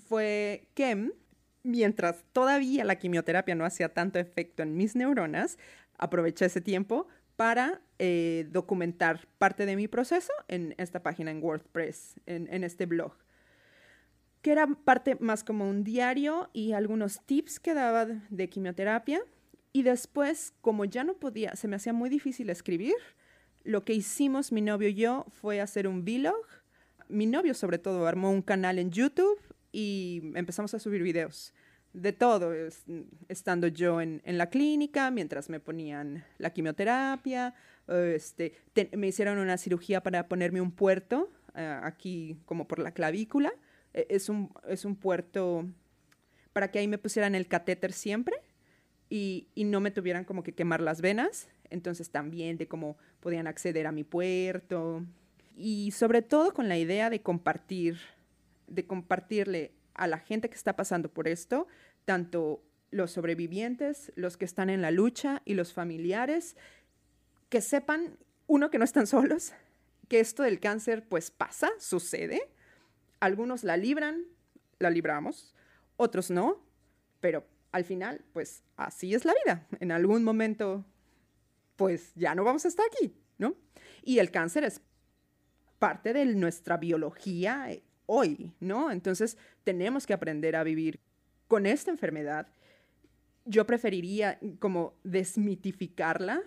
Fue 0.09 0.69
que 0.75 1.13
mientras 1.63 2.25
todavía 2.33 2.85
la 2.85 2.97
quimioterapia 2.97 3.55
no 3.55 3.65
hacía 3.65 3.93
tanto 3.93 4.19
efecto 4.19 4.63
en 4.63 4.77
mis 4.77 4.97
neuronas, 4.97 5.59
aproveché 5.99 6.47
ese 6.47 6.61
tiempo 6.61 7.07
para 7.37 7.81
eh, 7.99 8.47
documentar 8.51 9.29
parte 9.39 9.67
de 9.67 9.77
mi 9.77 9.87
proceso 9.87 10.33
en 10.49 10.75
esta 10.79 11.03
página 11.03 11.31
en 11.31 11.43
WordPress, 11.43 12.17
en, 12.27 12.53
en, 12.53 12.65
este 12.65 12.87
blog, 12.87 13.13
que 14.43 14.53
era 14.53 14.67
parte 14.67 15.17
más 15.21 15.45
como 15.45 15.69
un 15.69 15.85
diario 15.85 16.51
y 16.53 16.73
algunos 16.73 17.25
tips 17.27 17.61
que 17.61 17.75
daba 17.75 18.07
de 18.07 18.49
quimioterapia. 18.49 19.21
Y 19.73 19.83
después, 19.83 20.55
como 20.61 20.85
ya 20.85 21.05
no 21.05 21.15
podía, 21.15 21.55
se 21.55 21.69
me 21.69 21.77
hacía 21.77 21.93
muy 21.93 22.09
difícil 22.09 22.51
escribir, 22.51 22.97
lo 23.65 23.85
que 23.85 23.93
hicimos 23.93 24.53
mi 24.53 24.61
novio 24.61 24.89
y 24.89 24.95
yo 24.95 25.27
fue 25.31 25.61
hacer 25.61 25.87
un 25.89 26.05
vlog. 26.05 26.47
Mi 27.09 27.27
novio 27.27 27.55
sobre 27.55 27.79
todo 27.79 28.07
armó 28.07 28.31
un 28.31 28.43
canal 28.43 28.79
en 28.79 28.91
YouTube 28.91 29.41
y 29.73 30.23
empezamos 30.35 30.75
a 30.75 30.79
subir 30.79 31.03
videos 31.03 31.53
de 31.93 32.13
todo, 32.13 32.53
estando 33.29 33.67
yo 33.67 34.01
en, 34.01 34.21
la 34.25 34.51
clínica, 34.51 35.11
mientras 35.11 35.49
me 35.49 35.59
ponían 35.59 36.25
la 36.39 36.51
quimioterapia, 36.51 37.55
este, 37.89 38.55
me 38.93 39.09
hicieron 39.09 39.39
una 39.39 39.57
cirugía 39.57 40.03
para 40.03 40.29
ponerme 40.29 40.61
un 40.61 40.71
puerto 40.71 41.31
eh, 41.55 41.81
aquí 41.83 42.37
como 42.45 42.69
por 42.69 42.79
la 42.79 42.93
clavícula. 42.93 43.53
E, 43.95 44.07
es, 44.11 44.29
un, 44.29 44.53
es 44.69 44.85
un 44.85 44.97
puerto 44.97 45.67
para 46.53 46.71
que 46.71 46.79
ahí 46.79 46.89
me 46.89 46.99
pusieran 46.99 47.35
el 47.35 47.49
catéter 47.49 47.93
siempre 47.93 48.37
y, 49.09 49.49
y 49.55 49.65
no 49.65 49.81
me 49.81 49.91
tuvieran 49.91 50.25
como 50.25 50.43
que 50.43 50.53
quemar 50.53 50.81
las 50.81 51.01
venas 51.01 51.49
entonces 51.71 52.11
también 52.11 52.57
de 52.57 52.69
cómo 52.69 52.97
podían 53.21 53.47
acceder 53.47 53.87
a 53.87 53.93
mi 53.93 54.05
puerto. 54.05 55.05
Y 55.57 55.91
sobre 55.91 56.23
todo 56.23 56.53
con 56.53 56.69
la 56.69 56.79
idea 56.79 57.11
de 57.11 57.21
compartir, 57.21 57.99
de 58.67 58.87
compartirle 58.87 59.73
a 59.95 60.07
la 60.07 60.19
gente 60.19 60.49
que 60.49 60.57
está 60.57 60.77
pasando 60.77 61.13
por 61.13 61.29
esto, 61.29 61.67
tanto 62.05 62.63
los 62.91 63.11
sobrevivientes, 63.11 64.13
los 64.15 64.37
que 64.37 64.45
están 64.45 64.71
en 64.71 64.81
la 64.81 64.91
lucha 64.91 65.43
y 65.45 65.55
los 65.55 65.73
familiares, 65.73 66.57
que 67.49 67.61
sepan, 67.61 68.17
uno, 68.47 68.71
que 68.71 68.79
no 68.79 68.85
están 68.85 69.07
solos, 69.07 69.53
que 70.09 70.21
esto 70.21 70.43
del 70.43 70.61
cáncer 70.61 71.05
pues 71.09 71.31
pasa, 71.31 71.71
sucede, 71.79 72.41
algunos 73.21 73.65
la 73.65 73.77
libran, 73.77 74.25
la 74.79 74.91
libramos, 74.91 75.55
otros 75.97 76.31
no, 76.31 76.63
pero 77.21 77.45
al 77.73 77.85
final 77.85 78.23
pues 78.33 78.63
así 78.77 79.15
es 79.15 79.25
la 79.25 79.35
vida, 79.45 79.67
en 79.81 79.93
algún 79.93 80.25
momento 80.25 80.85
pues 81.79 82.13
ya 82.17 82.35
no 82.35 82.43
vamos 82.43 82.65
a 82.65 82.69
estar 82.69 82.85
aquí, 82.87 83.15
¿no? 83.39 83.55
Y 84.03 84.19
el 84.19 84.33
cáncer 84.33 84.65
es 84.65 84.83
parte 85.79 86.13
de 86.13 86.27
nuestra 86.27 86.77
biología 86.77 87.71
eh, 87.71 87.85
hoy, 88.07 88.53
¿no? 88.59 88.91
Entonces 88.91 89.39
tenemos 89.63 90.05
que 90.05 90.13
aprender 90.13 90.57
a 90.57 90.65
vivir 90.65 90.99
con 91.47 91.67
esta 91.67 91.93
enfermedad. 91.93 92.49
Yo 93.45 93.65
preferiría 93.65 94.41
como 94.59 94.95
desmitificarla, 95.05 96.43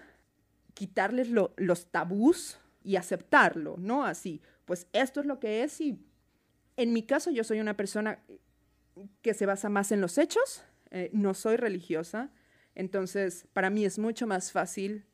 quitarles 0.73 1.29
los 1.29 1.85
tabús 1.88 2.59
y 2.83 2.97
aceptarlo, 2.97 3.77
¿no? 3.77 4.03
Así, 4.03 4.41
pues 4.65 4.85
esto 4.91 5.21
es 5.21 5.25
lo 5.25 5.39
que 5.39 5.63
es 5.63 5.79
y 5.79 5.97
en 6.75 6.91
mi 6.91 7.03
caso 7.03 7.31
yo 7.31 7.45
soy 7.45 7.61
una 7.61 7.77
persona 7.77 8.19
que 9.21 9.33
se 9.33 9.45
basa 9.45 9.69
más 9.69 9.93
en 9.93 10.01
los 10.01 10.17
hechos, 10.17 10.65
eh, 10.89 11.09
no 11.13 11.33
soy 11.33 11.55
religiosa, 11.55 12.31
entonces 12.75 13.47
para 13.53 13.69
mí 13.69 13.85
es 13.85 13.97
mucho 13.97 14.27
más 14.27 14.51
fácil 14.51 15.05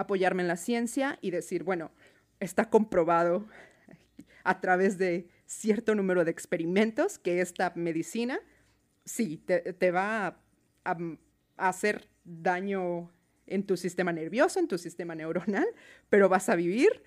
apoyarme 0.00 0.42
en 0.42 0.48
la 0.48 0.56
ciencia 0.56 1.18
y 1.20 1.30
decir, 1.30 1.62
bueno, 1.62 1.90
está 2.40 2.70
comprobado 2.70 3.46
a 4.44 4.60
través 4.60 4.98
de 4.98 5.28
cierto 5.46 5.94
número 5.94 6.24
de 6.24 6.30
experimentos 6.30 7.18
que 7.18 7.40
esta 7.40 7.72
medicina 7.74 8.40
sí 9.04 9.36
te, 9.36 9.90
va 9.90 10.40
a, 10.84 10.98
hacer 11.56 12.08
daño 12.24 13.10
en 13.46 13.66
tu 13.66 13.76
sistema 13.76 14.12
nervioso, 14.12 14.58
en 14.58 14.68
tu 14.68 14.78
sistema 14.78 15.14
neuronal, 15.14 15.66
pero 16.08 16.28
vas 16.28 16.48
a 16.48 16.56
vivir 16.56 17.02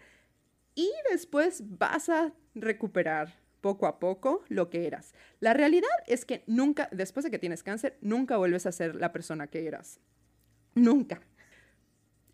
y 0.76 0.92
después 1.10 1.64
vas 1.80 2.10
a 2.10 2.34
recuperar 2.54 3.42
poco 3.62 3.88
a 3.88 3.98
poco 4.00 4.44
lo 4.50 4.70
que 4.70 4.86
eras. 4.86 5.14
La 5.40 5.54
realidad 5.54 5.90
es 6.06 6.26
que 6.26 6.44
nunca, 6.48 6.90
después 6.92 7.24
de 7.24 7.32
que 7.32 7.40
tienes 7.40 7.64
cáncer, 7.64 7.98
nunca 8.02 8.38
vuelves 8.38 8.66
a 8.66 8.72
ser 8.72 8.96
la 8.96 9.14
persona 9.14 9.48
que 9.48 9.66
eras. 9.66 10.00
Nunca 10.76 11.22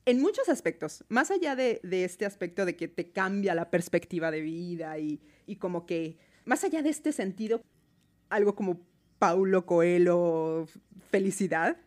en 0.09 0.19
muchos 0.21 0.49
aspectos, 0.49 1.05
más 1.07 1.29
allá 1.29 1.55
de, 1.55 1.81
este 1.83 2.25
aspecto 2.25 2.65
de 2.65 2.75
que 2.75 2.87
te 2.87 3.11
cambia 3.11 3.53
la 3.53 3.69
perspectiva 3.69 4.31
de 4.31 4.41
vida 4.41 4.97
y, 4.97 5.21
como 5.59 5.85
que, 5.85 6.17
más 6.45 6.63
allá 6.63 6.81
de 6.81 6.89
este 6.89 7.11
sentido, 7.11 7.61
algo 8.29 8.55
como 8.55 8.81
Paulo 9.19 9.67
Coelho, 9.67 10.67
felicidad, 11.11 11.77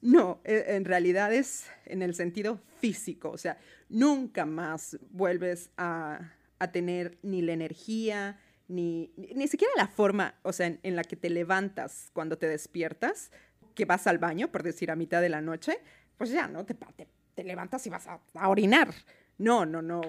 no, 0.00 0.40
e, 0.42 0.64
en 0.74 0.84
realidad 0.84 1.32
es 1.32 1.66
en 1.84 2.02
el 2.02 2.16
sentido 2.16 2.60
físico, 2.80 3.30
o 3.30 3.38
sea, 3.38 3.58
nunca 3.88 4.44
más 4.44 4.98
vuelves 5.10 5.70
a, 5.76 6.32
tener 6.72 7.16
ni 7.22 7.42
la 7.42 7.52
energía, 7.52 8.40
ni, 8.66 9.12
ni, 9.16 9.46
siquiera 9.46 9.72
la 9.76 9.86
forma, 9.86 10.34
o 10.42 10.52
sea, 10.52 10.76
en, 10.82 10.96
la 10.96 11.04
que 11.04 11.14
te 11.14 11.30
levantas 11.30 12.10
cuando 12.12 12.38
te 12.38 12.48
despiertas, 12.48 13.30
que 13.76 13.84
vas 13.84 14.08
al 14.08 14.18
baño, 14.18 14.50
por 14.50 14.64
decir, 14.64 14.90
a 14.90 14.96
mitad 14.96 15.22
de 15.22 15.28
la 15.28 15.40
noche, 15.40 15.78
pues 16.16 16.30
ya, 16.30 16.48
¿no? 16.48 16.64
Te, 16.64 16.74
te 16.74 17.06
te 17.38 17.44
levantas 17.44 17.86
y 17.86 17.90
vas 17.90 18.08
a, 18.08 18.48
orinar. 18.48 18.92
No, 19.38 19.64
no, 19.64 19.80
no. 19.80 20.00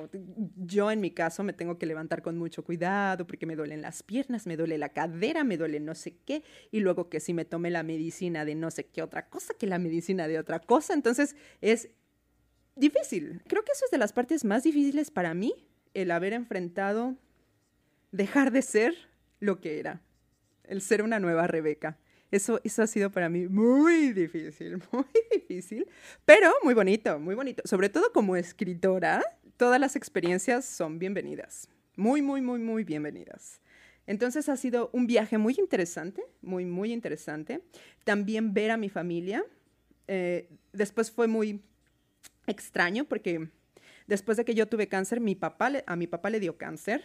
Yo 0.58 0.90
en 0.90 1.00
mi 1.00 1.12
caso 1.12 1.44
me 1.44 1.54
tengo 1.54 1.78
que 1.78 1.86
levantar 1.86 2.24
con 2.24 2.40
mucho 2.40 2.64
cuidado 2.64 3.28
porque 3.28 3.46
me 3.46 3.56
duelen 3.56 3.84
las 3.84 4.02
piernas, 4.02 4.48
me 4.48 4.58
duele 4.58 4.80
la 4.80 4.90
cadera, 4.90 5.44
me 5.44 5.56
duele 5.56 5.80
no 5.80 5.94
sé 5.94 6.18
qué. 6.26 6.42
Y 6.72 6.80
luego 6.80 7.08
que 7.08 7.20
si 7.20 7.36
me 7.36 7.46
tome 7.46 7.70
la 7.70 7.84
medicina 7.84 8.46
de 8.46 8.56
no 8.56 8.72
sé 8.72 8.88
qué 8.88 9.04
otra 9.04 9.30
cosa 9.30 9.54
que 9.54 9.68
la 9.68 9.78
medicina 9.78 10.28
de 10.28 10.40
otra 10.40 10.58
cosa. 10.58 10.96
Entonces 10.96 11.36
es 11.62 11.90
difícil. 12.76 13.44
Creo 13.46 13.64
que 13.64 13.74
eso 13.74 13.86
es 13.86 13.92
de 13.92 14.00
las 14.00 14.12
partes 14.12 14.44
más 14.44 14.64
difíciles 14.64 15.12
para 15.12 15.36
mí, 15.36 15.54
el 15.94 16.10
haber 16.10 16.34
enfrentado 16.34 17.16
dejar 18.12 18.52
de 18.52 18.64
ser 18.64 18.96
lo 19.40 19.62
que 19.62 19.80
era, 19.80 20.02
el 20.64 20.82
ser 20.82 21.04
una 21.04 21.20
nueva 21.20 21.46
Rebeca. 21.46 22.00
Eso, 22.32 22.62
eso 22.64 22.84
ha 22.84 22.88
sido 22.88 23.12
para 23.12 23.28
mí 23.28 23.48
muy 23.48 24.14
difícil, 24.14 24.82
muy 24.92 25.06
difícil, 25.32 25.88
pero 26.26 26.52
muy 26.64 26.74
bonito, 26.74 27.20
muy 27.20 27.36
bonito. 27.36 27.64
Sobre 27.66 27.90
todo 27.90 28.12
como 28.14 28.36
escritora, 28.36 29.24
todas 29.58 29.80
las 29.80 29.96
experiencias 29.96 30.66
son 30.66 31.00
bienvenidas, 31.00 31.70
muy, 31.96 32.22
muy, 32.22 32.42
muy, 32.42 32.60
muy 32.60 32.84
bienvenidas. 32.84 33.60
Entonces 34.06 34.50
ha 34.50 34.58
sido 34.58 34.90
un 34.94 35.06
viaje 35.06 35.38
muy 35.38 35.56
interesante, 35.60 36.24
muy, 36.42 36.66
muy 36.66 36.92
interesante. 36.92 37.62
También 38.04 38.54
ver 38.54 38.72
a 38.72 38.78
mi 38.78 38.90
familia. 38.90 39.44
Eh, 40.08 40.50
después 40.74 41.12
fue 41.12 41.28
muy 41.28 41.62
extraño 42.48 43.06
porque 43.06 43.50
después 44.08 44.38
de 44.38 44.46
que 44.46 44.56
yo 44.56 44.68
tuve 44.68 44.88
cáncer, 44.88 45.20
mi 45.20 45.36
papá 45.36 45.72
a 45.86 45.96
mi 45.96 46.08
papá 46.08 46.32
le 46.32 46.40
dio 46.40 46.58
cáncer 46.58 47.04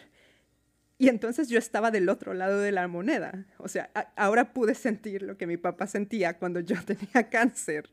y 0.97 1.09
entonces 1.09 1.49
yo 1.49 1.59
estaba 1.59 1.91
del 1.91 2.07
otro 2.07 2.33
lado 2.33 2.59
de 2.59 2.71
la 2.71 2.87
moneda. 2.87 3.45
O 3.57 3.67
sea, 3.67 3.91
ahora 4.15 4.53
pude 4.53 4.75
sentir 4.75 5.21
lo 5.21 5.37
que 5.37 5.45
mi 5.45 5.57
papá 5.57 5.87
sentía 5.87 6.37
cuando 6.37 6.61
yo 6.61 6.75
tenía 6.85 7.29
cáncer. 7.29 7.89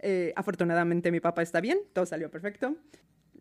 Eh, 0.00 0.32
afortunadamente 0.36 1.10
mi 1.10 1.20
papá 1.20 1.42
está 1.42 1.60
bien, 1.60 1.78
todo 1.92 2.04
salió 2.04 2.30
perfecto. 2.30 2.76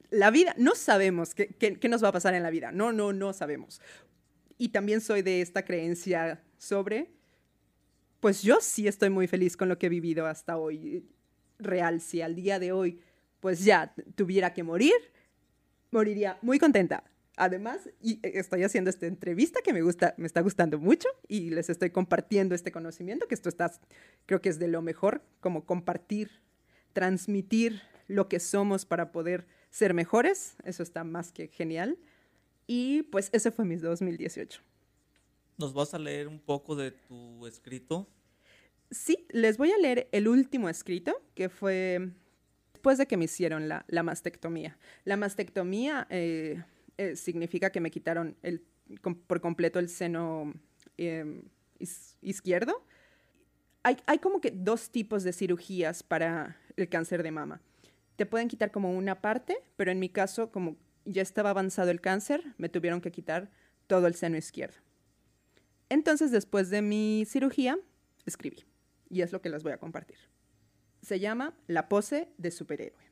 La 0.10 0.32
vida, 0.32 0.54
no 0.58 0.76
sabemos 0.76 1.34
qué, 1.36 1.80
nos 1.90 2.04
va 2.04 2.10
a 2.10 2.12
pasar 2.14 2.34
en 2.34 2.44
la 2.44 2.50
vida. 2.50 2.72
No, 2.72 2.94
no, 2.94 3.12
no 3.14 3.34
sabemos. 3.34 3.82
y 4.58 4.70
también 4.70 5.02
soy 5.02 5.24
de 5.24 5.42
esta 5.42 5.66
creencia 5.66 6.42
sobre, 6.58 7.10
pues 8.20 8.42
yo 8.42 8.60
sí 8.62 8.88
estoy 8.88 9.10
muy 9.10 9.28
feliz 9.28 9.58
con 9.58 9.68
lo 9.68 9.78
que 9.78 9.88
he 9.88 9.90
vivido 9.90 10.28
hasta 10.28 10.56
hoy. 10.56 11.06
Real, 11.60 12.00
si 12.00 12.22
al 12.22 12.36
día 12.36 12.60
de 12.60 12.72
hoy, 12.72 13.02
pues 13.42 13.66
ya 13.66 13.94
tuviera 14.16 14.54
que 14.54 14.64
morir, 14.64 14.94
moriría 15.92 16.38
muy 16.42 16.60
contenta. 16.60 17.04
Además, 17.36 17.90
y 18.02 18.20
estoy 18.22 18.64
haciendo 18.64 18.90
esta 18.90 19.08
entrevista 19.08 19.62
que 19.64 19.74
me 19.74 19.82
gusta, 19.82 20.14
me 20.18 20.28
está 20.28 20.42
gustando 20.42 20.78
mucho 20.78 21.10
y 21.28 21.50
les 21.50 21.70
estoy 21.70 21.90
compartiendo 21.90 22.54
este 22.54 22.72
conocimiento, 22.72 23.28
que 23.28 23.34
esto 23.34 23.50
está, 23.50 23.72
creo 24.28 24.42
que 24.42 24.50
es 24.50 24.60
de 24.60 24.68
lo 24.68 24.84
mejor, 24.84 25.24
como 25.40 25.66
compartir, 25.66 26.30
transmitir 26.94 27.82
lo 28.08 28.30
que 28.30 28.40
somos 28.40 28.86
para 28.86 29.12
poder 29.12 29.48
ser 29.72 29.96
mejores. 29.96 30.56
Eso 30.64 30.84
está 30.84 31.04
más 31.04 31.32
que 31.32 31.48
genial. 31.48 31.98
Y 32.68 33.04
pues 33.04 33.30
ese 33.34 33.52
fue 33.52 33.66
mi 33.66 33.76
2018. 33.76 34.62
¿Nos 35.58 35.74
vas 35.74 35.94
a 35.94 36.00
leer 36.00 36.28
un 36.28 36.40
poco 36.40 36.76
de 36.76 36.92
tu 36.92 37.46
escrito? 37.48 38.08
Sí, 38.92 39.26
les 39.30 39.58
voy 39.58 39.72
a 39.72 39.78
leer 39.78 40.08
el 40.12 40.28
último 40.28 40.70
escrito, 40.70 41.20
que 41.34 41.50
fue 41.50 42.12
después 42.74 42.98
de 42.98 43.08
que 43.08 43.18
me 43.18 43.26
hicieron 43.26 43.68
la, 43.68 43.86
la 43.88 44.04
mastectomía. 44.04 44.78
La 45.04 45.18
mastectomía 45.18 46.06
eh, 46.10 46.64
eh, 46.98 47.16
significa 47.16 47.72
que 47.72 47.80
me 47.80 47.92
quitaron 47.92 48.36
por 49.28 49.42
completo 49.42 49.80
el 49.80 49.90
seno 49.90 50.54
em, 50.98 51.44
izquierdo. 52.22 52.86
Hay, 53.84 53.98
hay 54.06 54.20
como 54.20 54.40
que 54.40 54.52
dos 54.52 54.90
tipos 54.90 55.24
de 55.24 55.34
cirugías 55.34 56.04
para 56.04 56.58
el 56.78 56.90
cáncer 56.90 57.24
de 57.24 57.32
mama. 57.32 57.62
Te 58.16 58.26
pueden 58.26 58.48
quitar 58.48 58.72
como 58.72 58.96
una 58.96 59.22
parte, 59.22 59.58
pero 59.76 59.92
en 59.92 60.00
mi 60.00 60.10
caso, 60.10 60.52
como 60.52 60.78
ya 61.06 61.22
estaba 61.22 61.50
avanzado 61.50 61.92
el 61.92 62.00
cáncer, 62.00 62.54
me 62.58 62.70
tuvieron 62.70 63.02
que 63.02 63.12
quitar 63.12 63.50
todo 63.88 64.08
el 64.08 64.16
seno 64.16 64.38
izquierdo. 64.38 64.78
Entonces, 65.90 66.32
después 66.32 66.70
de 66.70 66.82
mi 66.82 67.26
cirugía, 67.28 67.78
escribí. 68.26 68.64
Y 69.10 69.22
es 69.22 69.32
lo 69.32 69.42
que 69.42 69.50
les 69.50 69.64
voy 69.64 69.74
a 69.74 69.78
compartir. 69.78 70.18
Se 71.02 71.20
llama 71.20 71.54
La 71.68 71.90
pose 71.90 72.30
de 72.38 72.52
superhéroe. 72.52 73.03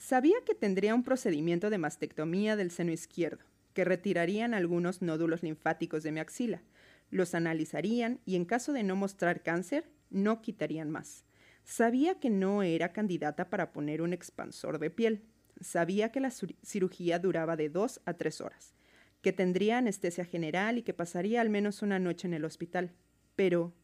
Sabía 0.00 0.36
que 0.46 0.54
tendría 0.54 0.94
un 0.94 1.04
procedimiento 1.04 1.68
de 1.68 1.76
mastectomía 1.76 2.56
del 2.56 2.70
seno 2.70 2.90
izquierdo, 2.90 3.44
que 3.74 3.84
retirarían 3.84 4.54
algunos 4.54 5.02
nódulos 5.02 5.42
linfáticos 5.42 6.02
de 6.02 6.10
mi 6.10 6.20
axila, 6.20 6.62
los 7.10 7.34
analizarían 7.34 8.18
y 8.24 8.36
en 8.36 8.46
caso 8.46 8.72
de 8.72 8.82
no 8.82 8.96
mostrar 8.96 9.42
cáncer, 9.42 9.90
no 10.08 10.40
quitarían 10.40 10.90
más. 10.90 11.26
Sabía 11.64 12.18
que 12.18 12.30
no 12.30 12.62
era 12.62 12.94
candidata 12.94 13.50
para 13.50 13.72
poner 13.72 14.00
un 14.00 14.14
expansor 14.14 14.78
de 14.78 14.88
piel. 14.88 15.22
Sabía 15.60 16.10
que 16.10 16.20
la 16.20 16.30
cirugía 16.30 17.18
duraba 17.18 17.56
de 17.56 17.68
dos 17.68 18.00
a 18.06 18.14
tres 18.14 18.40
horas, 18.40 18.72
que 19.20 19.34
tendría 19.34 19.76
anestesia 19.78 20.24
general 20.24 20.78
y 20.78 20.82
que 20.82 20.94
pasaría 20.94 21.42
al 21.42 21.50
menos 21.50 21.82
una 21.82 21.98
noche 21.98 22.26
en 22.26 22.32
el 22.32 22.46
hospital. 22.46 22.94
Pero, 23.36 23.74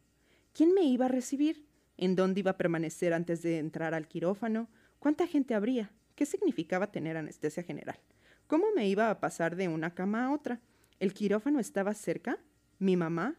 ¿quién 0.54 0.72
me 0.72 0.84
iba 0.84 1.04
a 1.04 1.08
recibir? 1.08 1.66
¿En 1.98 2.16
dónde 2.16 2.40
iba 2.40 2.52
a 2.52 2.56
permanecer 2.56 3.12
antes 3.12 3.42
de 3.42 3.58
entrar 3.58 3.92
al 3.92 4.08
quirófano? 4.08 4.70
¿Cuánta 4.98 5.26
gente 5.26 5.54
habría? 5.54 5.92
¿Qué 6.16 6.24
significaba 6.24 6.90
tener 6.90 7.18
anestesia 7.18 7.62
general? 7.62 8.00
¿Cómo 8.46 8.72
me 8.74 8.88
iba 8.88 9.10
a 9.10 9.20
pasar 9.20 9.54
de 9.54 9.68
una 9.68 9.94
cama 9.94 10.24
a 10.24 10.32
otra? 10.32 10.60
¿El 10.98 11.12
quirófano 11.12 11.60
estaba 11.60 11.92
cerca? 11.92 12.38
¿Mi 12.78 12.96
mamá? 12.96 13.36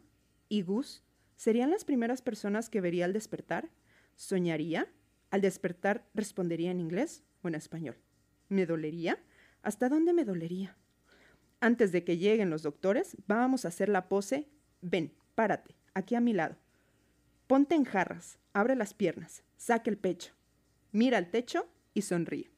¿Y 0.48 0.62
Gus? 0.62 1.04
¿Serían 1.36 1.72
las 1.72 1.86
primeras 1.86 2.22
personas 2.22 2.70
que 2.70 2.80
vería 2.80 3.06
al 3.06 3.14
despertar? 3.14 3.70
¿Soñaría? 4.16 4.88
¿Al 5.32 5.42
despertar 5.42 6.08
respondería 6.14 6.70
en 6.70 6.80
inglés 6.80 7.24
o 7.42 7.48
en 7.48 7.56
español? 7.56 7.98
¿Me 8.48 8.68
dolería? 8.68 9.18
¿Hasta 9.64 9.90
dónde 9.90 10.14
me 10.14 10.24
dolería? 10.24 10.78
Antes 11.60 11.92
de 11.92 12.04
que 12.04 12.20
lleguen 12.20 12.52
los 12.52 12.62
doctores, 12.62 13.18
vamos 13.26 13.66
a 13.66 13.70
hacer 13.70 13.90
la 13.90 14.08
pose. 14.08 14.48
Ven, 14.82 15.16
párate, 15.34 15.76
aquí 15.96 16.14
a 16.14 16.22
mi 16.22 16.34
lado. 16.34 16.58
Ponte 17.48 17.74
en 17.74 17.86
jarras, 17.86 18.38
abre 18.54 18.76
las 18.76 18.94
piernas, 18.94 19.44
saque 19.56 19.90
el 19.90 19.98
pecho, 19.98 20.34
mira 20.92 21.18
al 21.18 21.32
techo 21.32 21.68
y 21.96 22.04
sonríe. 22.04 22.52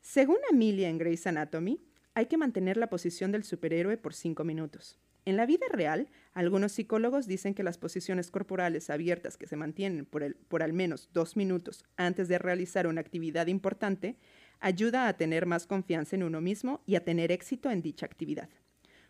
Según 0.00 0.38
Amelia 0.50 0.88
en 0.88 0.98
Grey's 0.98 1.26
Anatomy, 1.26 1.80
hay 2.14 2.26
que 2.26 2.36
mantener 2.36 2.76
la 2.76 2.88
posición 2.88 3.32
del 3.32 3.44
superhéroe 3.44 3.96
por 3.96 4.14
cinco 4.14 4.44
minutos. 4.44 4.98
En 5.26 5.36
la 5.36 5.46
vida 5.46 5.66
real, 5.70 6.08
algunos 6.32 6.72
psicólogos 6.72 7.26
dicen 7.26 7.54
que 7.54 7.62
las 7.62 7.76
posiciones 7.76 8.30
corporales 8.30 8.88
abiertas 8.88 9.36
que 9.36 9.46
se 9.46 9.56
mantienen 9.56 10.06
por, 10.06 10.62
al 10.62 10.72
menos 10.72 11.10
dos 11.12 11.36
minutos 11.36 11.84
antes 11.96 12.28
de 12.28 12.38
realizar 12.38 12.86
una 12.86 13.02
actividad 13.02 13.46
importante 13.46 14.16
ayuda 14.60 15.06
a 15.06 15.16
tener 15.16 15.46
más 15.46 15.66
confianza 15.66 16.16
en 16.16 16.22
uno 16.22 16.40
mismo 16.40 16.80
y 16.86 16.96
a 16.96 17.04
tener 17.04 17.30
éxito 17.30 17.70
en 17.70 17.82
dicha 17.82 18.06
actividad. 18.06 18.48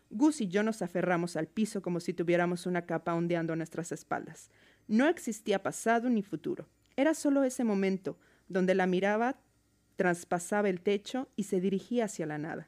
Gus 0.09 0.41
y 0.41 0.49
yo 0.49 0.61
nos 0.61 0.81
aferramos 0.81 1.37
al 1.37 1.47
piso 1.47 1.81
como 1.81 2.01
si 2.01 2.13
tuviéramos 2.13 2.65
una 2.65 2.85
capa 2.85 3.15
ondeando 3.15 3.55
nuestras 3.55 3.93
espaldas. 3.93 4.51
No 4.87 5.07
existía 5.07 5.63
pasado 5.63 6.09
ni 6.09 6.21
futuro. 6.21 6.67
Era 6.97 7.13
solo 7.13 7.45
ese 7.45 7.63
momento 7.63 8.17
donde 8.49 8.75
la 8.75 8.87
miraba 8.87 9.39
traspasaba 10.01 10.67
el 10.67 10.81
techo 10.81 11.29
y 11.35 11.43
se 11.43 11.61
dirigía 11.61 12.05
hacia 12.05 12.25
la 12.25 12.39
nada, 12.39 12.67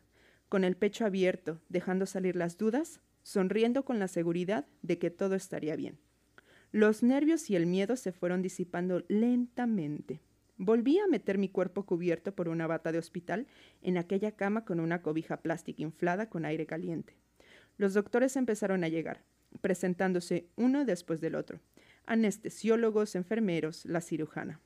con 0.50 0.64
el 0.64 0.78
pecho 0.78 1.04
abierto, 1.04 1.60
dejando 1.68 2.06
salir 2.06 2.36
las 2.36 2.60
dudas, 2.60 3.00
sonriendo 3.24 3.84
con 3.86 3.98
la 3.98 4.08
seguridad 4.08 4.68
de 4.84 5.00
que 5.00 5.10
todo 5.10 5.34
estaría 5.34 5.76
bien. 5.76 5.98
Los 6.72 7.02
nervios 7.02 7.50
y 7.50 7.56
el 7.56 7.66
miedo 7.66 7.96
se 7.96 8.12
fueron 8.12 8.44
disipando 8.44 9.04
lentamente. 9.08 10.22
Volví 10.58 11.00
a 11.00 11.08
meter 11.08 11.40
mi 11.40 11.50
cuerpo 11.50 11.88
cubierto 11.88 12.36
por 12.36 12.50
una 12.50 12.68
bata 12.68 12.92
de 12.92 13.00
hospital 13.00 13.48
en 13.82 13.98
aquella 13.98 14.34
cama 14.34 14.64
con 14.64 14.80
una 14.80 15.02
cobija 15.02 15.38
plástica 15.38 15.82
inflada 15.82 16.30
con 16.30 16.46
aire 16.46 16.68
caliente. 16.68 17.16
Los 17.80 17.96
doctores 17.96 18.36
empezaron 18.36 18.84
a 18.84 18.90
llegar, 18.90 19.24
presentándose 19.62 20.46
uno 20.56 20.86
después 20.86 21.20
del 21.20 21.34
otro. 21.34 21.62
Anestesiólogos, 22.06 23.16
enfermeros, 23.16 23.86
la 23.86 24.02
cirujana. 24.02 24.60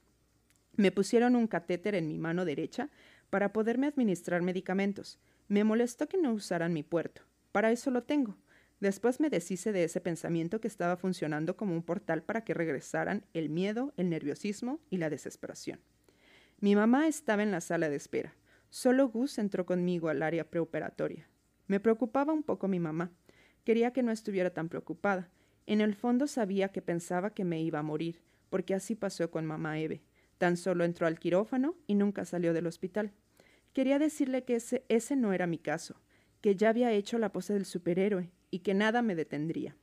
Me 0.78 0.92
pusieron 0.92 1.36
un 1.36 1.48
catéter 1.48 1.96
en 1.96 2.08
mi 2.08 2.20
mano 2.20 2.46
derecha 2.46 2.90
para 3.32 3.52
poderme 3.52 3.88
administrar 3.88 4.44
medicamentos. 4.44 5.20
Me 5.48 5.64
molestó 5.64 6.08
que 6.08 6.18
no 6.18 6.32
usaran 6.32 6.72
mi 6.72 6.84
puerto. 6.84 7.24
Para 7.52 7.72
eso 7.72 7.90
lo 7.90 8.04
tengo. 8.04 8.38
Después 8.80 9.20
me 9.20 9.32
deshice 9.32 9.72
de 9.72 9.84
ese 9.84 10.00
pensamiento 10.02 10.62
que 10.62 10.68
estaba 10.68 10.96
funcionando 10.96 11.58
como 11.58 11.74
un 11.74 11.82
portal 11.82 12.22
para 12.22 12.44
que 12.44 12.54
regresaran 12.54 13.26
el 13.34 13.50
miedo, 13.50 13.92
el 13.98 14.10
nerviosismo 14.10 14.80
y 14.92 14.98
la 14.98 15.10
desesperación. 15.10 15.80
Mi 16.60 16.76
mamá 16.76 17.08
estaba 17.08 17.42
en 17.42 17.52
la 17.52 17.62
sala 17.62 17.90
de 17.90 17.96
espera. 17.96 18.36
Solo 18.70 19.08
Gus 19.10 19.40
entró 19.40 19.66
conmigo 19.66 20.10
al 20.10 20.22
área 20.22 20.48
preoperatoria. 20.48 21.28
Me 21.66 21.80
preocupaba 21.80 22.34
un 22.34 22.44
poco 22.44 22.68
mi 22.68 22.80
mamá. 22.80 23.12
Quería 23.64 23.92
que 23.92 24.04
no 24.04 24.12
estuviera 24.12 24.52
tan 24.52 24.70
preocupada. 24.70 25.30
En 25.66 25.82
el 25.82 25.96
fondo 25.96 26.28
sabía 26.28 26.70
que 26.70 26.84
pensaba 26.84 27.32
que 27.32 27.46
me 27.46 27.62
iba 27.62 27.80
a 27.80 27.84
morir, 27.84 28.22
porque 28.50 28.76
así 28.76 28.94
pasó 28.94 29.32
con 29.32 29.46
mamá 29.46 29.80
Eve. 29.80 30.02
Tan 30.38 30.58
solo 30.58 30.84
entró 30.84 31.08
al 31.08 31.20
quirófano 31.20 31.76
y 31.88 31.96
nunca 31.96 32.26
salió 32.26 32.54
del 32.54 32.68
hospital. 32.68 33.12
Quería 33.74 34.00
decirle 34.00 34.44
que 34.44 34.56
ese, 34.56 35.16
no 35.16 35.34
era 35.34 35.48
mi 35.48 35.58
caso, 35.58 35.96
que 36.42 36.56
ya 36.56 36.70
había 36.70 36.92
hecho 36.92 37.18
la 37.18 37.32
pose 37.32 37.54
del 37.54 37.66
superhéroe 37.66 38.32
y 38.50 38.60
que 38.60 38.74
nada 38.74 39.02
me 39.02 39.16
detendría. 39.16 39.76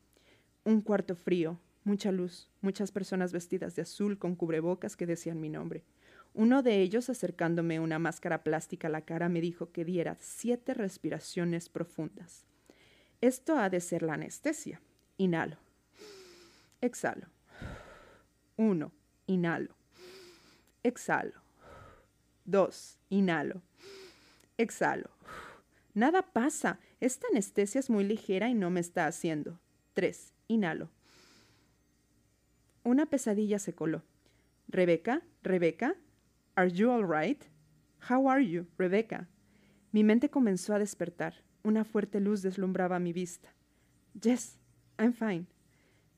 Un 0.64 0.80
cuarto 0.80 1.14
frío, 1.14 1.60
mucha 1.84 2.10
luz, 2.10 2.50
muchas 2.60 2.90
personas 2.90 3.32
vestidas 3.32 3.76
de 3.76 3.82
azul 3.82 4.18
con 4.18 4.34
cubrebocas 4.36 4.96
que 4.96 5.06
decían 5.06 5.40
mi 5.40 5.48
nombre. 5.48 5.84
Uno 6.32 6.62
de 6.62 6.80
ellos, 6.80 7.10
acercándome 7.10 7.78
una 7.78 8.00
máscara 8.00 8.42
plástica 8.42 8.88
a 8.88 8.90
la 8.90 9.02
cara, 9.02 9.28
me 9.28 9.40
dijo 9.40 9.70
que 9.70 9.84
diera 9.84 10.16
siete 10.18 10.74
respiraciones 10.74 11.68
profundas. 11.68 12.46
Esto 13.20 13.56
ha 13.56 13.70
de 13.70 13.80
ser 13.80 14.02
la 14.02 14.14
anestesia. 14.14 14.80
Inhalo. 15.16 15.58
Exhalo. 16.80 17.28
Uno. 18.56 18.92
Inhalo. 19.26 19.76
Exhalo. 20.84 21.42
Dos. 22.44 23.00
Inhalo. 23.08 23.62
Exhalo. 24.58 25.10
Nada 25.94 26.22
pasa. 26.22 26.78
Esta 27.00 27.26
anestesia 27.28 27.78
es 27.78 27.90
muy 27.90 28.04
ligera 28.04 28.48
y 28.48 28.54
no 28.54 28.70
me 28.70 28.80
está 28.80 29.06
haciendo. 29.06 29.58
Tres. 29.94 30.32
Inhalo. 30.46 30.90
Una 32.82 33.06
pesadilla 33.06 33.58
se 33.58 33.74
coló. 33.74 34.02
Rebeca, 34.68 35.22
Rebeca, 35.42 35.96
¿are 36.54 36.70
you 36.70 36.90
all 36.90 37.06
right? 37.08 37.42
How 38.10 38.28
are 38.28 38.46
you, 38.46 38.66
Rebeca? 38.76 39.28
Mi 39.90 40.04
mente 40.04 40.28
comenzó 40.28 40.74
a 40.74 40.78
despertar. 40.78 41.42
Una 41.62 41.84
fuerte 41.84 42.20
luz 42.20 42.42
deslumbraba 42.42 42.98
mi 42.98 43.14
vista. 43.14 43.54
Yes, 44.20 44.58
I'm 44.98 45.14
fine. 45.14 45.46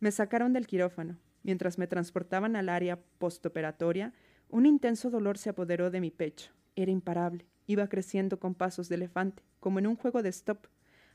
Me 0.01 0.11
sacaron 0.11 0.53
del 0.53 0.67
quirófano. 0.67 1.19
Mientras 1.45 1.79
me 1.79 1.87
transportaban 1.87 2.57
al 2.57 2.69
área 2.69 3.01
postoperatoria, 3.19 4.13
un 4.49 4.67
intenso 4.67 5.11
dolor 5.11 5.39
se 5.39 5.51
apoderó 5.51 5.91
de 5.91 6.01
mi 6.01 6.11
pecho. 6.11 6.53
Era 6.77 6.91
imparable. 6.91 7.47
Iba 7.67 7.89
creciendo 7.89 8.39
con 8.39 8.55
pasos 8.55 8.89
de 8.89 8.95
elefante, 8.95 9.43
como 9.61 9.79
en 9.79 9.87
un 9.87 9.97
juego 9.97 10.23
de 10.23 10.29
stop. 10.29 10.67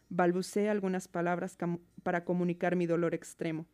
Balbuceé 0.09 0.69
algunas 0.69 1.07
palabras 1.07 1.57
para 2.03 2.25
comunicar 2.25 2.75
mi 2.75 2.85
dolor 2.85 3.13
extremo. 3.13 3.65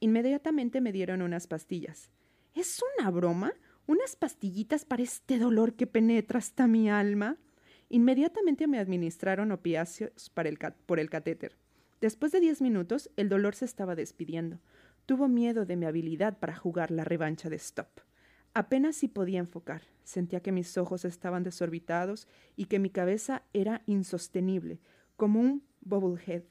Inmediatamente 0.00 0.80
me 0.80 0.92
dieron 0.92 1.20
unas 1.20 1.46
pastillas. 1.46 2.10
¿Es 2.54 2.80
una 2.98 3.10
broma? 3.10 3.52
¿Unas 3.86 4.16
pastillitas 4.16 4.84
para 4.84 5.02
este 5.02 5.38
dolor 5.38 5.74
que 5.74 5.86
penetra 5.86 6.38
hasta 6.38 6.66
mi 6.66 6.88
alma? 6.88 7.36
Inmediatamente 7.88 8.66
me 8.66 8.78
administraron 8.78 9.52
opiáceos 9.52 10.30
por 10.30 10.98
el 10.98 11.10
catéter. 11.10 11.58
Después 12.00 12.32
de 12.32 12.40
diez 12.40 12.62
minutos, 12.62 13.10
el 13.16 13.28
dolor 13.28 13.54
se 13.54 13.64
estaba 13.66 13.94
despidiendo. 13.94 14.60
Tuvo 15.04 15.28
miedo 15.28 15.66
de 15.66 15.76
mi 15.76 15.84
habilidad 15.86 16.38
para 16.38 16.56
jugar 16.56 16.90
la 16.90 17.04
revancha 17.04 17.50
de 17.50 17.56
Stop. 17.56 18.00
Apenas 18.54 18.96
si 18.96 19.08
podía 19.08 19.38
enfocar. 19.38 19.82
Sentía 20.04 20.40
que 20.40 20.52
mis 20.52 20.76
ojos 20.76 21.04
estaban 21.04 21.42
desorbitados 21.42 22.28
y 22.54 22.66
que 22.66 22.78
mi 22.78 22.90
cabeza 22.90 23.42
era 23.52 23.82
insostenible, 23.86 24.80
como 25.16 25.40
un 25.40 25.62
bobblehead. 25.80 26.42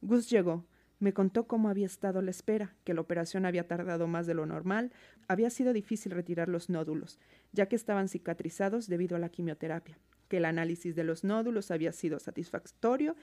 Gus 0.00 0.28
llegó. 0.28 0.66
Me 0.98 1.12
contó 1.12 1.46
cómo 1.46 1.68
había 1.68 1.86
estado 1.86 2.22
la 2.22 2.30
espera, 2.30 2.74
que 2.84 2.94
la 2.94 3.02
operación 3.02 3.44
había 3.44 3.68
tardado 3.68 4.06
más 4.06 4.26
de 4.26 4.32
lo 4.32 4.46
normal, 4.46 4.92
había 5.28 5.50
sido 5.50 5.74
difícil 5.74 6.12
retirar 6.12 6.48
los 6.48 6.70
nódulos, 6.70 7.20
ya 7.52 7.66
que 7.66 7.76
estaban 7.76 8.08
cicatrizados 8.08 8.86
debido 8.86 9.14
a 9.14 9.18
la 9.18 9.28
quimioterapia, 9.28 9.98
que 10.28 10.38
el 10.38 10.46
análisis 10.46 10.96
de 10.96 11.04
los 11.04 11.22
nódulos 11.22 11.70
había 11.70 11.92
sido 11.92 12.18
satisfactorio 12.18 13.14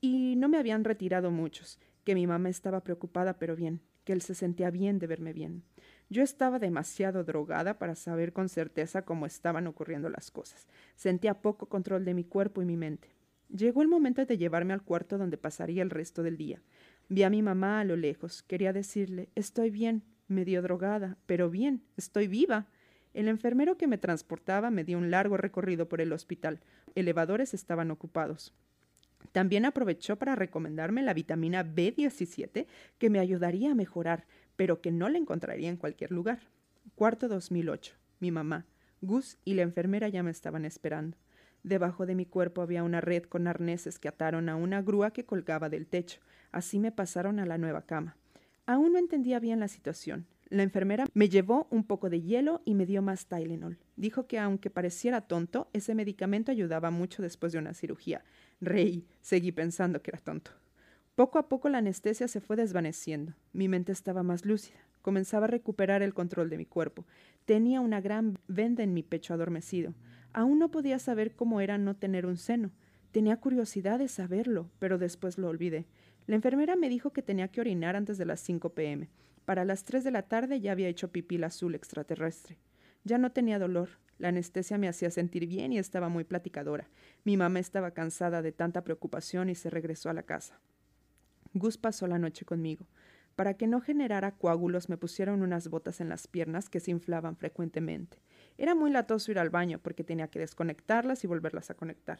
y 0.00 0.36
no 0.36 0.48
me 0.48 0.56
habían 0.56 0.84
retirado 0.84 1.30
muchos, 1.30 1.78
que 2.04 2.14
mi 2.14 2.26
mamá 2.26 2.48
estaba 2.48 2.82
preocupada 2.82 3.38
pero 3.38 3.54
bien, 3.56 3.82
que 4.04 4.14
él 4.14 4.22
se 4.22 4.34
sentía 4.34 4.70
bien 4.70 4.98
de 4.98 5.06
verme 5.06 5.34
bien. 5.34 5.64
Yo 6.10 6.22
estaba 6.22 6.58
demasiado 6.58 7.22
drogada 7.22 7.78
para 7.78 7.94
saber 7.94 8.32
con 8.32 8.48
certeza 8.48 9.02
cómo 9.02 9.26
estaban 9.26 9.66
ocurriendo 9.66 10.08
las 10.08 10.30
cosas. 10.30 10.66
Sentía 10.96 11.42
poco 11.42 11.66
control 11.66 12.04
de 12.04 12.14
mi 12.14 12.24
cuerpo 12.24 12.62
y 12.62 12.64
mi 12.64 12.76
mente. 12.76 13.08
Llegó 13.54 13.82
el 13.82 13.88
momento 13.88 14.24
de 14.24 14.38
llevarme 14.38 14.72
al 14.72 14.82
cuarto 14.82 15.18
donde 15.18 15.36
pasaría 15.36 15.82
el 15.82 15.90
resto 15.90 16.22
del 16.22 16.36
día. 16.36 16.62
Vi 17.08 17.22
a 17.22 17.30
mi 17.30 17.42
mamá 17.42 17.80
a 17.80 17.84
lo 17.84 17.96
lejos. 17.96 18.42
Quería 18.42 18.72
decirle, 18.72 19.28
estoy 19.34 19.70
bien, 19.70 20.02
medio 20.28 20.62
drogada, 20.62 21.18
pero 21.26 21.50
bien, 21.50 21.82
estoy 21.96 22.26
viva. 22.26 22.66
El 23.12 23.28
enfermero 23.28 23.76
que 23.76 23.86
me 23.86 23.98
transportaba 23.98 24.70
me 24.70 24.84
dio 24.84 24.98
un 24.98 25.10
largo 25.10 25.36
recorrido 25.36 25.88
por 25.88 26.00
el 26.00 26.12
hospital. 26.12 26.60
Elevadores 26.94 27.52
estaban 27.52 27.90
ocupados. 27.90 28.54
También 29.32 29.64
aprovechó 29.64 30.16
para 30.16 30.36
recomendarme 30.36 31.02
la 31.02 31.14
vitamina 31.14 31.64
B17 31.64 32.66
que 32.98 33.10
me 33.10 33.18
ayudaría 33.18 33.72
a 33.72 33.74
mejorar, 33.74 34.26
pero 34.58 34.80
que 34.80 34.90
no 34.90 35.08
la 35.08 35.18
encontraría 35.18 35.68
en 35.68 35.76
cualquier 35.76 36.10
lugar. 36.10 36.40
Cuarto 36.96 37.28
2008. 37.28 37.94
Mi 38.18 38.32
mamá, 38.32 38.66
Gus 39.00 39.38
y 39.44 39.54
la 39.54 39.62
enfermera 39.62 40.08
ya 40.08 40.24
me 40.24 40.32
estaban 40.32 40.64
esperando. 40.64 41.16
Debajo 41.62 42.06
de 42.06 42.16
mi 42.16 42.26
cuerpo 42.26 42.60
había 42.60 42.82
una 42.82 43.00
red 43.00 43.22
con 43.22 43.46
arneses 43.46 44.00
que 44.00 44.08
ataron 44.08 44.48
a 44.48 44.56
una 44.56 44.82
grúa 44.82 45.12
que 45.12 45.24
colgaba 45.24 45.68
del 45.68 45.86
techo. 45.86 46.18
Así 46.50 46.80
me 46.80 46.90
pasaron 46.90 47.38
a 47.38 47.46
la 47.46 47.56
nueva 47.56 47.82
cama. 47.82 48.16
Aún 48.66 48.94
no 48.94 48.98
entendía 48.98 49.38
bien 49.38 49.60
la 49.60 49.68
situación. 49.68 50.26
La 50.48 50.64
enfermera 50.64 51.06
me 51.14 51.28
llevó 51.28 51.68
un 51.70 51.84
poco 51.84 52.10
de 52.10 52.20
hielo 52.20 52.60
y 52.64 52.74
me 52.74 52.84
dio 52.84 53.00
más 53.00 53.26
Tylenol. 53.26 53.78
Dijo 53.94 54.26
que 54.26 54.40
aunque 54.40 54.70
pareciera 54.70 55.20
tonto, 55.20 55.68
ese 55.72 55.94
medicamento 55.94 56.50
ayudaba 56.50 56.90
mucho 56.90 57.22
después 57.22 57.52
de 57.52 57.60
una 57.60 57.74
cirugía. 57.74 58.24
Reí, 58.60 59.06
seguí 59.20 59.52
pensando 59.52 60.02
que 60.02 60.10
era 60.10 60.18
tonto. 60.18 60.50
Poco 61.18 61.40
a 61.40 61.48
poco 61.48 61.68
la 61.68 61.78
anestesia 61.78 62.28
se 62.28 62.40
fue 62.40 62.54
desvaneciendo. 62.54 63.34
Mi 63.52 63.66
mente 63.66 63.90
estaba 63.90 64.22
más 64.22 64.44
lúcida. 64.44 64.78
Comenzaba 65.02 65.46
a 65.46 65.50
recuperar 65.50 66.00
el 66.00 66.14
control 66.14 66.48
de 66.48 66.58
mi 66.58 66.64
cuerpo. 66.64 67.06
Tenía 67.44 67.80
una 67.80 68.00
gran 68.00 68.38
venda 68.46 68.84
en 68.84 68.94
mi 68.94 69.02
pecho 69.02 69.34
adormecido. 69.34 69.94
Aún 70.32 70.60
no 70.60 70.70
podía 70.70 71.00
saber 71.00 71.34
cómo 71.34 71.60
era 71.60 71.76
no 71.76 71.96
tener 71.96 72.24
un 72.24 72.36
seno. 72.36 72.70
Tenía 73.10 73.38
curiosidad 73.38 73.98
de 73.98 74.06
saberlo, 74.06 74.70
pero 74.78 74.96
después 74.96 75.38
lo 75.38 75.48
olvidé. 75.48 75.88
La 76.28 76.36
enfermera 76.36 76.76
me 76.76 76.88
dijo 76.88 77.12
que 77.12 77.22
tenía 77.22 77.48
que 77.48 77.60
orinar 77.60 77.96
antes 77.96 78.16
de 78.16 78.24
las 78.24 78.38
5 78.38 78.74
pm. 78.74 79.08
Para 79.44 79.64
las 79.64 79.82
3 79.82 80.04
de 80.04 80.12
la 80.12 80.22
tarde 80.22 80.60
ya 80.60 80.70
había 80.70 80.86
hecho 80.86 81.10
pipí 81.10 81.42
azul 81.42 81.74
extraterrestre. 81.74 82.58
Ya 83.02 83.18
no 83.18 83.32
tenía 83.32 83.58
dolor. 83.58 83.88
La 84.18 84.28
anestesia 84.28 84.78
me 84.78 84.86
hacía 84.86 85.10
sentir 85.10 85.48
bien 85.48 85.72
y 85.72 85.78
estaba 85.78 86.08
muy 86.08 86.22
platicadora. 86.22 86.88
Mi 87.24 87.36
mamá 87.36 87.58
estaba 87.58 87.90
cansada 87.90 88.40
de 88.40 88.52
tanta 88.52 88.84
preocupación 88.84 89.50
y 89.50 89.56
se 89.56 89.68
regresó 89.68 90.10
a 90.10 90.14
la 90.14 90.22
casa. 90.22 90.60
Gus 91.54 91.78
pasó 91.78 92.06
la 92.06 92.18
noche 92.18 92.44
conmigo. 92.44 92.86
Para 93.36 93.54
que 93.54 93.66
no 93.66 93.80
generara 93.80 94.32
coágulos 94.32 94.88
me 94.88 94.96
pusieron 94.96 95.42
unas 95.42 95.68
botas 95.68 96.00
en 96.00 96.08
las 96.08 96.26
piernas 96.26 96.68
que 96.68 96.80
se 96.80 96.90
inflaban 96.90 97.36
frecuentemente. 97.36 98.20
Era 98.56 98.74
muy 98.74 98.90
latoso 98.90 99.30
ir 99.30 99.38
al 99.38 99.50
baño 99.50 99.78
porque 99.78 100.02
tenía 100.02 100.28
que 100.28 100.40
desconectarlas 100.40 101.22
y 101.22 101.28
volverlas 101.28 101.70
a 101.70 101.74
conectar. 101.74 102.18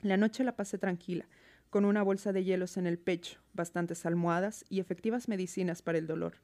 La 0.00 0.16
noche 0.16 0.42
la 0.42 0.56
pasé 0.56 0.78
tranquila 0.78 1.28
con 1.72 1.86
una 1.86 2.02
bolsa 2.02 2.34
de 2.34 2.44
hielos 2.44 2.76
en 2.76 2.86
el 2.86 2.98
pecho, 2.98 3.40
bastantes 3.54 4.04
almohadas 4.04 4.62
y 4.68 4.80
efectivas 4.80 5.26
medicinas 5.26 5.80
para 5.80 5.96
el 5.96 6.06
dolor. 6.06 6.34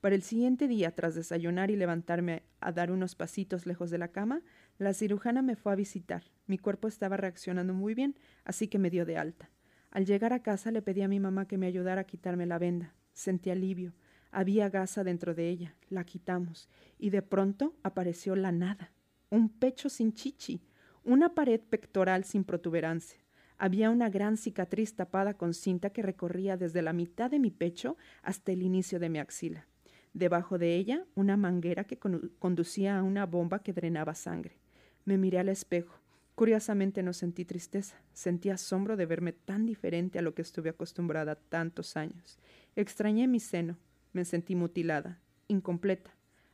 Para 0.00 0.16
el 0.16 0.22
siguiente 0.22 0.66
día, 0.66 0.92
tras 0.92 1.14
desayunar 1.14 1.70
y 1.70 1.76
levantarme 1.76 2.42
a 2.58 2.72
dar 2.72 2.90
unos 2.90 3.14
pasitos 3.14 3.64
lejos 3.64 3.90
de 3.90 3.98
la 3.98 4.08
cama, 4.08 4.42
la 4.78 4.92
cirujana 4.92 5.40
me 5.40 5.54
fue 5.54 5.70
a 5.70 5.76
visitar. 5.76 6.24
Mi 6.48 6.58
cuerpo 6.58 6.88
estaba 6.88 7.16
reaccionando 7.16 7.72
muy 7.72 7.94
bien, 7.94 8.18
así 8.44 8.66
que 8.66 8.80
me 8.80 8.90
dio 8.90 9.06
de 9.06 9.18
alta. 9.18 9.50
Al 9.92 10.06
llegar 10.06 10.32
a 10.32 10.42
casa 10.42 10.70
le 10.70 10.80
pedí 10.80 11.02
a 11.02 11.08
mi 11.08 11.20
mamá 11.20 11.46
que 11.46 11.58
me 11.58 11.66
ayudara 11.66 12.00
a 12.00 12.06
quitarme 12.06 12.46
la 12.46 12.58
venda. 12.58 12.94
Sentí 13.12 13.50
alivio. 13.50 13.92
Había 14.30 14.70
gasa 14.70 15.04
dentro 15.04 15.34
de 15.34 15.50
ella. 15.50 15.76
La 15.90 16.04
quitamos. 16.04 16.70
Y 16.98 17.10
de 17.10 17.20
pronto 17.20 17.74
apareció 17.82 18.34
la 18.34 18.52
nada. 18.52 18.90
Un 19.28 19.50
pecho 19.50 19.90
sin 19.90 20.14
chichi. 20.14 20.62
Una 21.04 21.34
pared 21.34 21.60
pectoral 21.60 22.24
sin 22.24 22.42
protuberancia. 22.42 23.18
Había 23.58 23.90
una 23.90 24.08
gran 24.08 24.38
cicatriz 24.38 24.96
tapada 24.96 25.34
con 25.34 25.52
cinta 25.52 25.90
que 25.90 26.00
recorría 26.00 26.56
desde 26.56 26.80
la 26.80 26.94
mitad 26.94 27.30
de 27.30 27.38
mi 27.38 27.50
pecho 27.50 27.98
hasta 28.22 28.50
el 28.50 28.62
inicio 28.62 28.98
de 28.98 29.10
mi 29.10 29.18
axila. 29.18 29.66
Debajo 30.14 30.56
de 30.56 30.74
ella, 30.74 31.04
una 31.14 31.36
manguera 31.36 31.84
que 31.84 31.98
conducía 31.98 32.98
a 32.98 33.02
una 33.02 33.26
bomba 33.26 33.58
que 33.58 33.74
drenaba 33.74 34.14
sangre. 34.14 34.56
Me 35.04 35.18
miré 35.18 35.38
al 35.38 35.50
espejo. 35.50 36.00
Curiosamente 36.34 37.02
no 37.02 37.12
sentí 37.12 37.44
tristeza, 37.44 37.96
sentí 38.14 38.48
asombro 38.48 38.96
de 38.96 39.06
verme 39.06 39.32
tan 39.32 39.66
diferente 39.66 40.18
a 40.18 40.22
lo 40.22 40.34
que 40.34 40.42
estuve 40.42 40.70
acostumbrada 40.70 41.34
tantos 41.36 41.96
años. 41.96 42.38
Extrañé 42.74 43.28
mi 43.28 43.38
seno, 43.38 43.76
me 44.12 44.24
sentí 44.24 44.54
mutilada, 44.54 45.20
incompleta. 45.48 46.10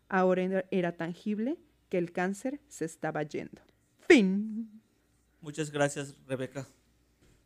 Ahora 0.09 0.65
era 0.71 0.97
tangible 0.97 1.59
que 1.89 1.99
el 1.99 2.13
cáncer 2.13 2.61
se 2.69 2.85
estaba 2.85 3.23
yendo. 3.23 3.63
Fin. 4.09 4.83
Muchas 5.41 5.71
gracias, 5.71 6.17
Rebeca. 6.27 6.67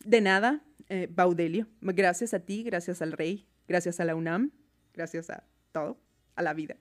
De 0.05 0.21
nada, 0.21 0.62
eh, 0.88 1.09
Baudelio. 1.11 1.66
Gracias 1.81 2.35
a 2.35 2.40
ti, 2.40 2.62
gracias 2.62 3.03
al 3.03 3.12
rey, 3.12 3.47
gracias 3.68 4.01
a 4.01 4.05
la 4.05 4.14
UNAM, 4.14 4.53
gracias 4.95 5.31
a 5.31 5.45
todo, 5.73 5.99
a 6.35 6.42
la 6.42 6.55
vida. 6.55 6.77